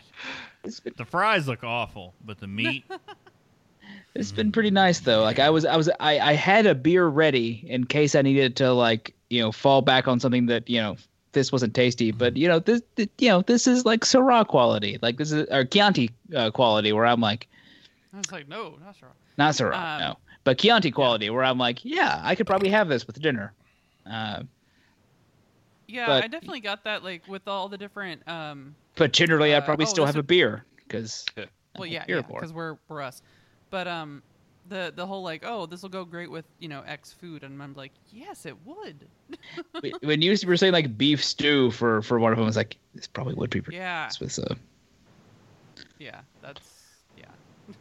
[0.62, 2.84] been, The fries look awful, but the meat.
[4.14, 5.22] it's been pretty nice though.
[5.22, 8.56] Like I was, I was, I, I had a beer ready in case I needed
[8.56, 10.96] to like, you know, fall back on something that you know
[11.36, 12.10] this wasn't tasty.
[12.10, 14.98] But you know, this, th- you know, this is like Syrah quality.
[15.02, 17.46] Like this is or Chianti uh, quality, where I'm like.
[18.12, 19.10] I was like, no, not sure.
[19.36, 20.16] Not Syrah, Um, no.
[20.44, 23.52] But Chianti quality, where I'm like, yeah, I could probably have this with dinner.
[24.10, 24.42] Uh,
[25.86, 27.04] Yeah, But- I definitely got that.
[27.04, 28.26] Like with all the different.
[28.26, 28.74] Um.
[28.96, 31.26] but generally, I'd Uh, probably oh, still have a would- beer because
[31.76, 33.20] Well, yeah, yeah, because we're we're us.
[33.70, 34.22] But um,
[34.68, 37.62] the the whole like, oh, this will go great with you know X food, and
[37.62, 39.06] I'm like, yes, it would.
[40.02, 42.76] when you were saying like beef stew for for one of them, I was like,
[42.94, 44.54] this probably would be pretty Yeah, with uh,
[45.98, 46.60] yeah, that's
[47.16, 47.24] yeah.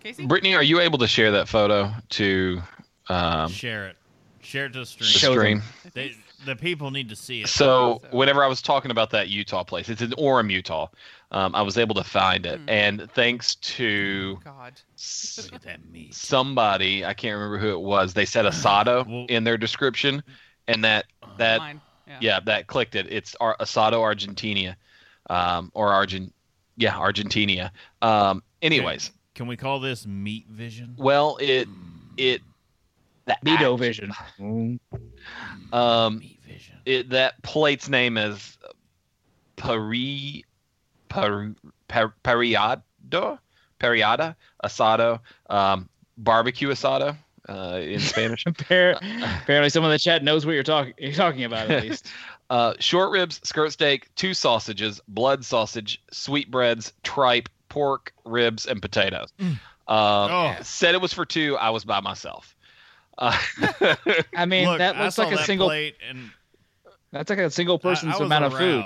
[0.00, 2.60] Casey, Brittany, are you able to share that photo to
[3.08, 3.96] um, Share it.
[4.40, 5.08] Share it to the the stream.
[5.08, 5.38] Show them.
[5.38, 5.62] stream?
[5.94, 7.48] They, the people need to see it.
[7.48, 10.88] So So- whenever I was talking about that Utah place, it's in Orem, Utah.
[11.32, 12.68] Um, I was able to find it, Hmm.
[12.68, 16.14] and thanks to God, s- Look at that meat.
[16.14, 18.14] somebody, I can't remember who it was.
[18.14, 20.22] They said asado Well- in their description,
[20.68, 21.06] and that
[21.38, 21.60] that.
[22.08, 22.18] Yeah.
[22.20, 23.06] yeah, that clicked it.
[23.10, 24.76] It's Ar- Asado Argentina,
[25.28, 26.32] um, or Argent,
[26.76, 27.72] yeah, Argentina.
[28.00, 30.94] Um, anyways, Can we call this meat vision?
[30.96, 31.66] well, it
[32.16, 32.42] it
[33.24, 34.12] the Beto act- Vision.
[35.72, 36.76] Um, Meat vision.
[36.84, 38.56] it, that plate's name is
[39.56, 40.44] Pari
[41.16, 41.54] Par,
[41.88, 43.38] par, Pariado
[43.80, 44.34] Pariada
[44.64, 45.20] Asado
[45.50, 47.16] um, barbecue asado
[47.48, 48.44] uh, in Spanish.
[48.46, 52.06] Apparently, someone in the chat knows what you're talking you're talking about at least.
[52.48, 59.32] Uh, short ribs, skirt steak, two sausages, blood sausage, sweetbreads, tripe, pork, ribs, and potatoes.
[59.40, 59.56] Um,
[59.88, 60.56] Oh.
[60.62, 61.56] Said it was for two.
[61.56, 62.54] I was by myself.
[63.18, 63.36] Uh,
[64.36, 65.66] I mean, Look, that I looks saw like a that single.
[65.66, 66.30] plate and
[67.12, 68.84] That's like a single person's I, was amount of food.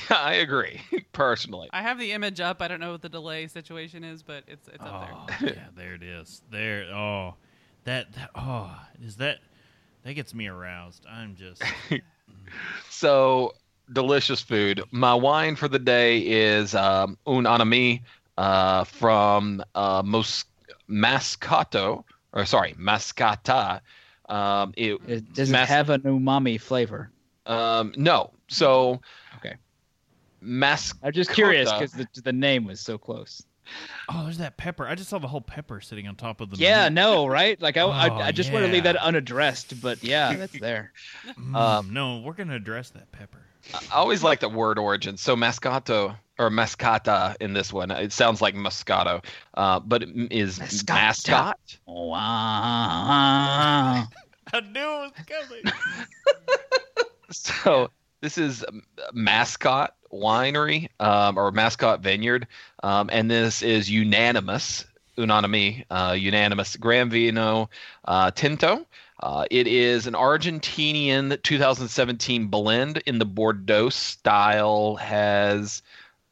[0.10, 0.80] I agree
[1.12, 1.68] personally.
[1.72, 2.60] I have the image up.
[2.60, 5.54] I don't know what the delay situation is, but it's it's up Oh, there.
[5.54, 6.42] yeah, there it is.
[6.50, 6.84] There.
[6.92, 7.34] Oh,
[7.84, 8.30] that, that.
[8.34, 9.38] Oh, is that?
[10.04, 11.06] That gets me aroused.
[11.08, 11.62] I'm just.
[12.88, 13.54] So
[13.92, 14.82] delicious food.
[14.90, 18.02] My wine for the day is um, un anami
[18.36, 20.44] uh, from uh, Mos-
[20.88, 23.80] Mascato, or sorry, Mascata.
[24.28, 27.10] Um, it, It- Does Mas- have an umami flavor?
[27.50, 29.00] Um, no, so
[29.36, 29.54] Okay.
[30.40, 30.94] Mas.
[31.02, 33.42] I'm just curious because the, the name was so close.
[34.08, 34.88] Oh, there's that pepper.
[34.88, 36.56] I just saw the whole pepper sitting on top of the.
[36.56, 36.94] Yeah, meat.
[36.94, 37.60] no, right?
[37.60, 40.92] Like I, Oh, I, I just want to leave that unaddressed, but yeah, that's there.
[41.38, 43.42] Mm, Um, no, we're gonna address that pepper.
[43.74, 45.16] I always like the word origin.
[45.16, 49.24] So Mascato or Mascata in this one, it sounds like Moscato,
[49.54, 50.94] uh, but it is Mascata.
[50.94, 51.78] mascot.
[51.86, 52.20] Wow.
[54.52, 55.62] I knew it was coming.
[57.34, 57.90] So
[58.20, 58.64] this is
[59.12, 62.48] Mascot Winery um, or Mascot Vineyard,
[62.82, 64.84] um, and this is unanimous,
[65.16, 67.70] unanime, uh, unanimous Gran Vino
[68.04, 68.84] uh, Tinto.
[69.20, 74.96] Uh, it is an Argentinian 2017 blend in the Bordeaux style.
[74.96, 75.82] Has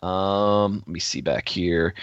[0.02, 1.94] um, let me see back here.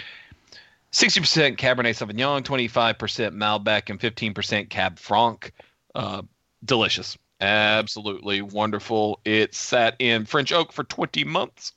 [0.92, 2.96] 60% Cabernet Sauvignon, 25%
[3.34, 5.52] Malbec, and 15% Cab Franc.
[5.94, 6.22] Uh,
[6.64, 7.18] delicious.
[7.40, 9.20] Absolutely wonderful.
[9.24, 11.72] It sat in French oak for 20 months.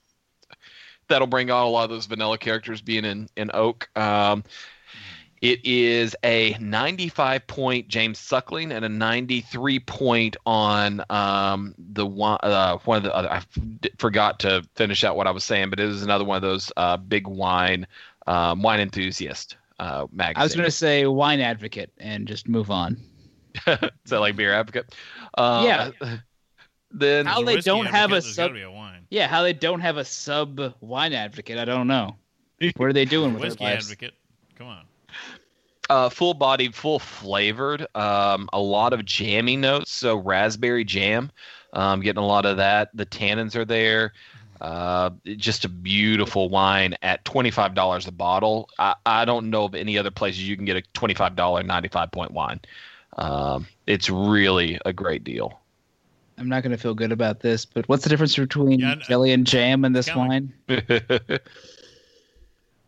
[1.07, 3.89] That'll bring out a lot of those vanilla characters being in, in oak.
[3.97, 4.43] Um,
[5.41, 12.39] it is a 95 point James Suckling and a 93 point on um, the one,
[12.43, 13.31] uh, one of the other.
[13.31, 13.57] I f-
[13.97, 16.71] forgot to finish out what I was saying, but it is another one of those
[16.77, 17.87] uh, big wine
[18.27, 20.41] um, wine enthusiast uh, magazines.
[20.41, 22.97] I was going to say wine advocate and just move on.
[23.67, 24.93] Is that like beer advocate?
[25.37, 25.63] Uh,
[26.01, 26.17] Yeah.
[26.91, 29.05] Then How they don't have a advocate, there's gotta sub- be a wine.
[29.11, 32.15] Yeah, how they don't have a sub wine advocate, I don't know.
[32.77, 33.85] What are they doing with Whiskey their lives?
[33.91, 34.15] advocate.
[34.57, 34.85] Come on.
[35.91, 37.85] uh, full bodied, full flavored.
[37.95, 39.91] Um, a lot of jammy notes.
[39.91, 41.31] So raspberry jam.
[41.73, 42.89] Um, getting a lot of that.
[42.95, 44.13] The tannins are there.
[44.59, 48.67] Uh, just a beautiful wine at twenty five dollars a bottle.
[48.79, 51.61] I, I don't know of any other places you can get a twenty five dollar
[51.61, 52.59] ninety five point wine.
[53.17, 55.59] Um, it's really a great deal.
[56.37, 59.33] I'm not going to feel good about this, but what's the difference between Yeah, jelly
[59.33, 60.53] and jam in this kinda like- wine?
[60.67, 60.75] You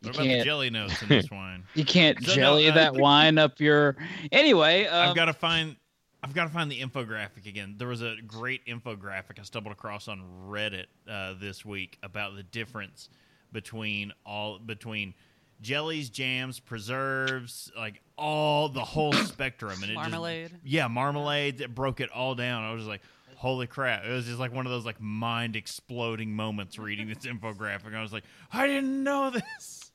[0.03, 1.63] What about the can't, jelly notes in this wine?
[1.75, 3.95] you can't So, no, jelly uh, that wine up your.
[4.31, 5.75] Anyway, um, I've got to find.
[6.23, 7.75] I've got to find the infographic again.
[7.77, 12.43] There was a great infographic I stumbled across on Reddit uh, this week about the
[12.43, 13.09] difference
[13.51, 15.13] between all between
[15.61, 20.49] jellies, jams, preserves, like all the whole spectrum, and it Marmalade.
[20.49, 21.61] Just, yeah, marmalade.
[21.61, 22.63] It broke it all down.
[22.63, 23.01] I was just like,
[23.35, 24.03] holy crap!
[24.05, 27.95] It was just like one of those like mind exploding moments reading this infographic.
[27.95, 29.91] I was like, I didn't know this.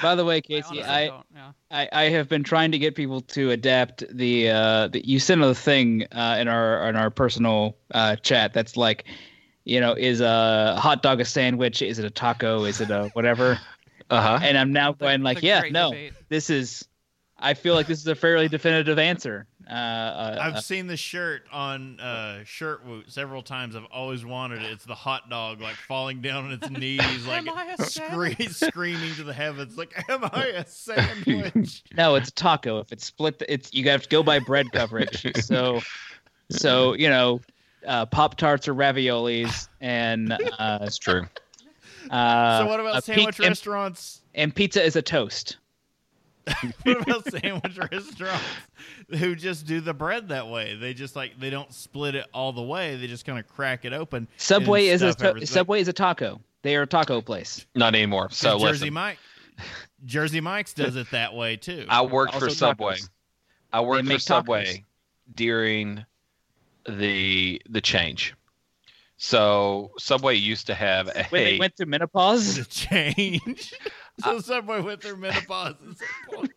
[0.00, 1.52] by the way, Casey, honestly I, yeah.
[1.70, 5.42] I, I have been trying to get people to adapt the uh the, you sent
[5.42, 9.04] a thing uh in our in our personal uh chat that's like
[9.64, 13.10] you know is a hot dog a sandwich is it a taco is it a
[13.12, 13.60] whatever
[14.10, 14.38] Uh huh.
[14.42, 16.12] and I'm now The- going like the yeah no debate.
[16.28, 16.86] this is
[17.38, 20.96] I feel like this is a fairly definitive answer uh, uh I've uh, seen the
[20.96, 23.76] shirt on uh, Shirt Woot several times.
[23.76, 24.70] I've always wanted it.
[24.72, 29.24] It's the hot dog like falling down on its knees, like Am scree- screaming to
[29.24, 33.74] the heavens, like "Am I a sandwich?" no it's a taco if it's split it's
[33.74, 35.82] you have to go by bread coverage so
[36.50, 37.38] so you know
[37.86, 41.26] uh, pop tarts or raviolis and uh, That's true.
[42.10, 44.22] Uh so what about sandwich peak- and- restaurants?
[44.34, 45.56] and pizza is a toast
[46.84, 48.42] What about sandwich restaurants
[49.18, 50.76] who just do the bread that way?
[50.76, 52.96] They just like they don't split it all the way.
[52.96, 54.26] They just kind of crack it open.
[54.38, 56.40] Subway is a to- Subway is a taco.
[56.62, 57.66] They are a taco place.
[57.74, 58.28] Not anymore.
[58.30, 59.18] So Jersey listen, Mike,
[60.06, 61.84] Jersey Mike's does it that way too.
[61.86, 62.94] I worked Also for Subway.
[62.94, 63.10] tacos.
[63.70, 64.84] I worked for Subway tacos.
[65.34, 66.06] during
[66.88, 68.34] the the change.
[69.20, 73.74] So Subway used to have a When they went through menopause, change.
[74.22, 75.74] so Subway went through menopause.
[75.74, 76.52] at some point.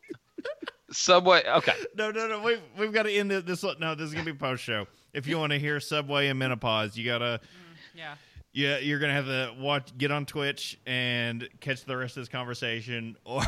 [0.91, 1.43] Subway.
[1.47, 2.39] Okay, No, no, no.
[2.41, 3.45] We've we've got to end it.
[3.47, 4.85] This one no, this is gonna be post show.
[5.13, 8.13] If you want to hear Subway and menopause, you gotta mm, Yeah.
[8.53, 12.29] yeah, you're gonna have to watch, get on Twitch and catch the rest of this
[12.29, 13.41] conversation, or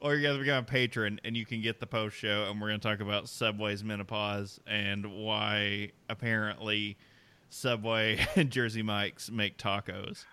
[0.00, 2.68] or you guys become a patron and you can get the post show, and we're
[2.68, 6.96] gonna talk about Subway's menopause and why apparently
[7.50, 10.24] Subway and Jersey Mike's make tacos.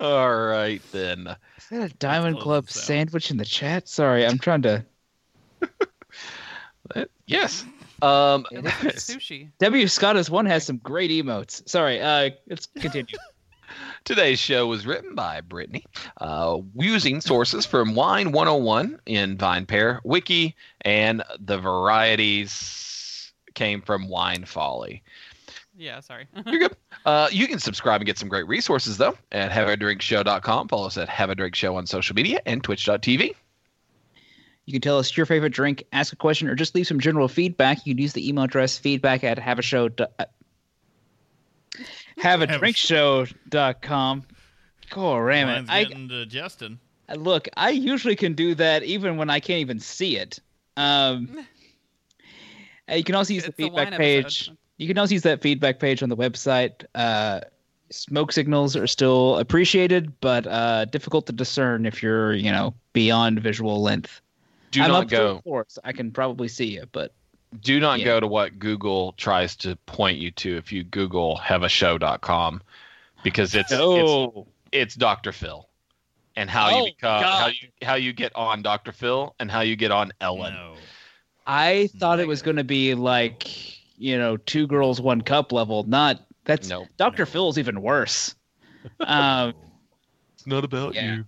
[0.00, 1.36] all right then.
[1.58, 2.82] is that a Diamond Club this out.
[2.84, 3.88] sandwich in the chat?
[3.88, 4.84] Sorry, I'm trying to.
[7.26, 7.64] Yes.
[8.02, 8.64] Um, It's
[9.14, 9.50] sushi.
[9.60, 11.66] W Scott Scottus one has some great emotes.
[11.68, 13.16] Sorry, uh, let's continue.
[14.04, 15.84] Today's show was written by Brittany,
[16.20, 24.08] uh, using sources from Wine 101 in Vine Pair Wiki, and the varieties came from
[24.08, 25.02] Wine Folly.
[25.80, 26.26] Yeah, sorry.
[26.46, 26.76] You're good.
[27.06, 30.68] Uh, you can subscribe and get some great resources, though, at haveadrinkshow.com.
[30.68, 33.34] Follow us at Have a Drink Show on social media and twitch.tv.
[34.66, 37.28] You can tell us your favorite drink, ask a question, or just leave some general
[37.28, 37.86] feedback.
[37.86, 39.88] You can use the email address feedback at have a show.
[40.18, 40.26] Uh,
[42.18, 44.24] have a drink show.com.
[44.94, 45.52] Oh, damn it.
[45.52, 46.78] Mine's I, getting to Justin.
[47.16, 50.38] look, I usually can do that even when I can't even see it.
[50.76, 51.46] Um,
[52.90, 54.24] uh, you can also use It's the the feedback page.
[54.24, 54.56] episode.
[54.80, 56.86] You can also use that feedback page on the website.
[56.94, 57.42] Uh,
[57.90, 63.40] smoke signals are still appreciated, but uh, difficult to discern if you're, you know, beyond
[63.40, 64.22] visual length.
[64.70, 65.36] Do I'm not up to go.
[65.36, 67.12] a four, so I can probably see you, but
[67.60, 68.06] Do not Yeah.
[68.06, 72.62] go to what Google tries to point you to if you Google haveashow.com
[73.22, 74.46] because it's it's no.
[74.72, 75.32] it's Dr.
[75.32, 75.68] Phil
[76.36, 78.92] and how Oh, you become how you how you get on Dr.
[78.92, 80.54] Phil and how you get on Ellen.
[80.54, 80.76] No.
[81.46, 85.84] I thought it was going to be like, you know, two girls, one cup level.
[85.84, 86.86] Not that's No.
[86.96, 87.26] Dr.
[87.26, 88.34] Phil's even worse.
[89.00, 89.52] Um,
[90.34, 91.16] It's not about Yeah.
[91.16, 91.24] you.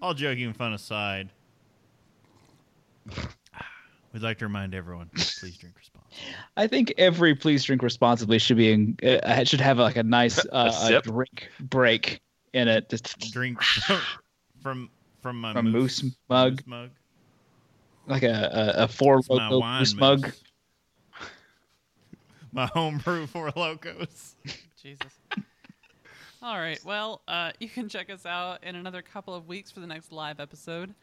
[0.00, 1.28] All joking and fun aside,
[4.12, 6.24] we'd like to remind everyone: please drink responsibly.
[6.56, 10.38] I think every please drink responsibly should be in, uh, should have like a nice
[10.52, 11.04] uh, a sip?
[11.04, 12.20] drink break
[12.52, 12.88] in it.
[12.90, 13.60] Just Drink
[14.62, 14.88] from
[15.20, 16.52] from my From moose, Moose mug.
[16.58, 16.90] Moose mug.
[18.06, 20.00] like a a, a four It's my loco wine moose moose.
[20.00, 20.32] mug.
[22.56, 24.34] My homebrew Four Lokos.
[24.82, 25.12] Jesus.
[26.42, 26.82] All right.
[26.86, 30.10] Well, uh, you can check us out in another couple of weeks for the next
[30.10, 30.94] live episode.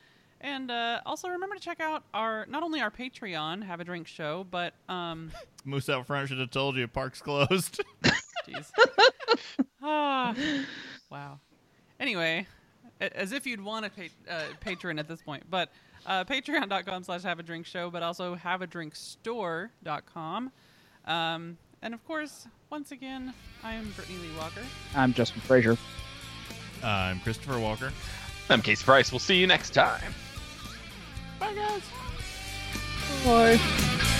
[0.41, 4.07] And uh, also remember to check out our not only our Patreon, Have a Drink
[4.07, 5.31] Show, but um,
[5.63, 7.83] Moose out front should have told you park's closed.
[8.49, 8.71] jeez,
[9.83, 10.35] ah,
[11.11, 11.39] wow.
[11.99, 12.47] Anyway,
[12.99, 15.69] as if you'd want a pa- uh, patron at this point, but
[16.07, 20.51] uh, patreon.com slash have a drink show, but also have a drink store.com.
[21.05, 24.61] Um, and of course, once again, I am Brittany Lee Walker.
[24.95, 25.77] I'm Justin Frazier.
[26.83, 27.91] Uh, I'm Christopher Walker.
[28.49, 29.11] I'm Case Price.
[29.11, 30.13] We'll see you next time.
[31.39, 31.81] Bye, guys.
[33.25, 34.19] Bye.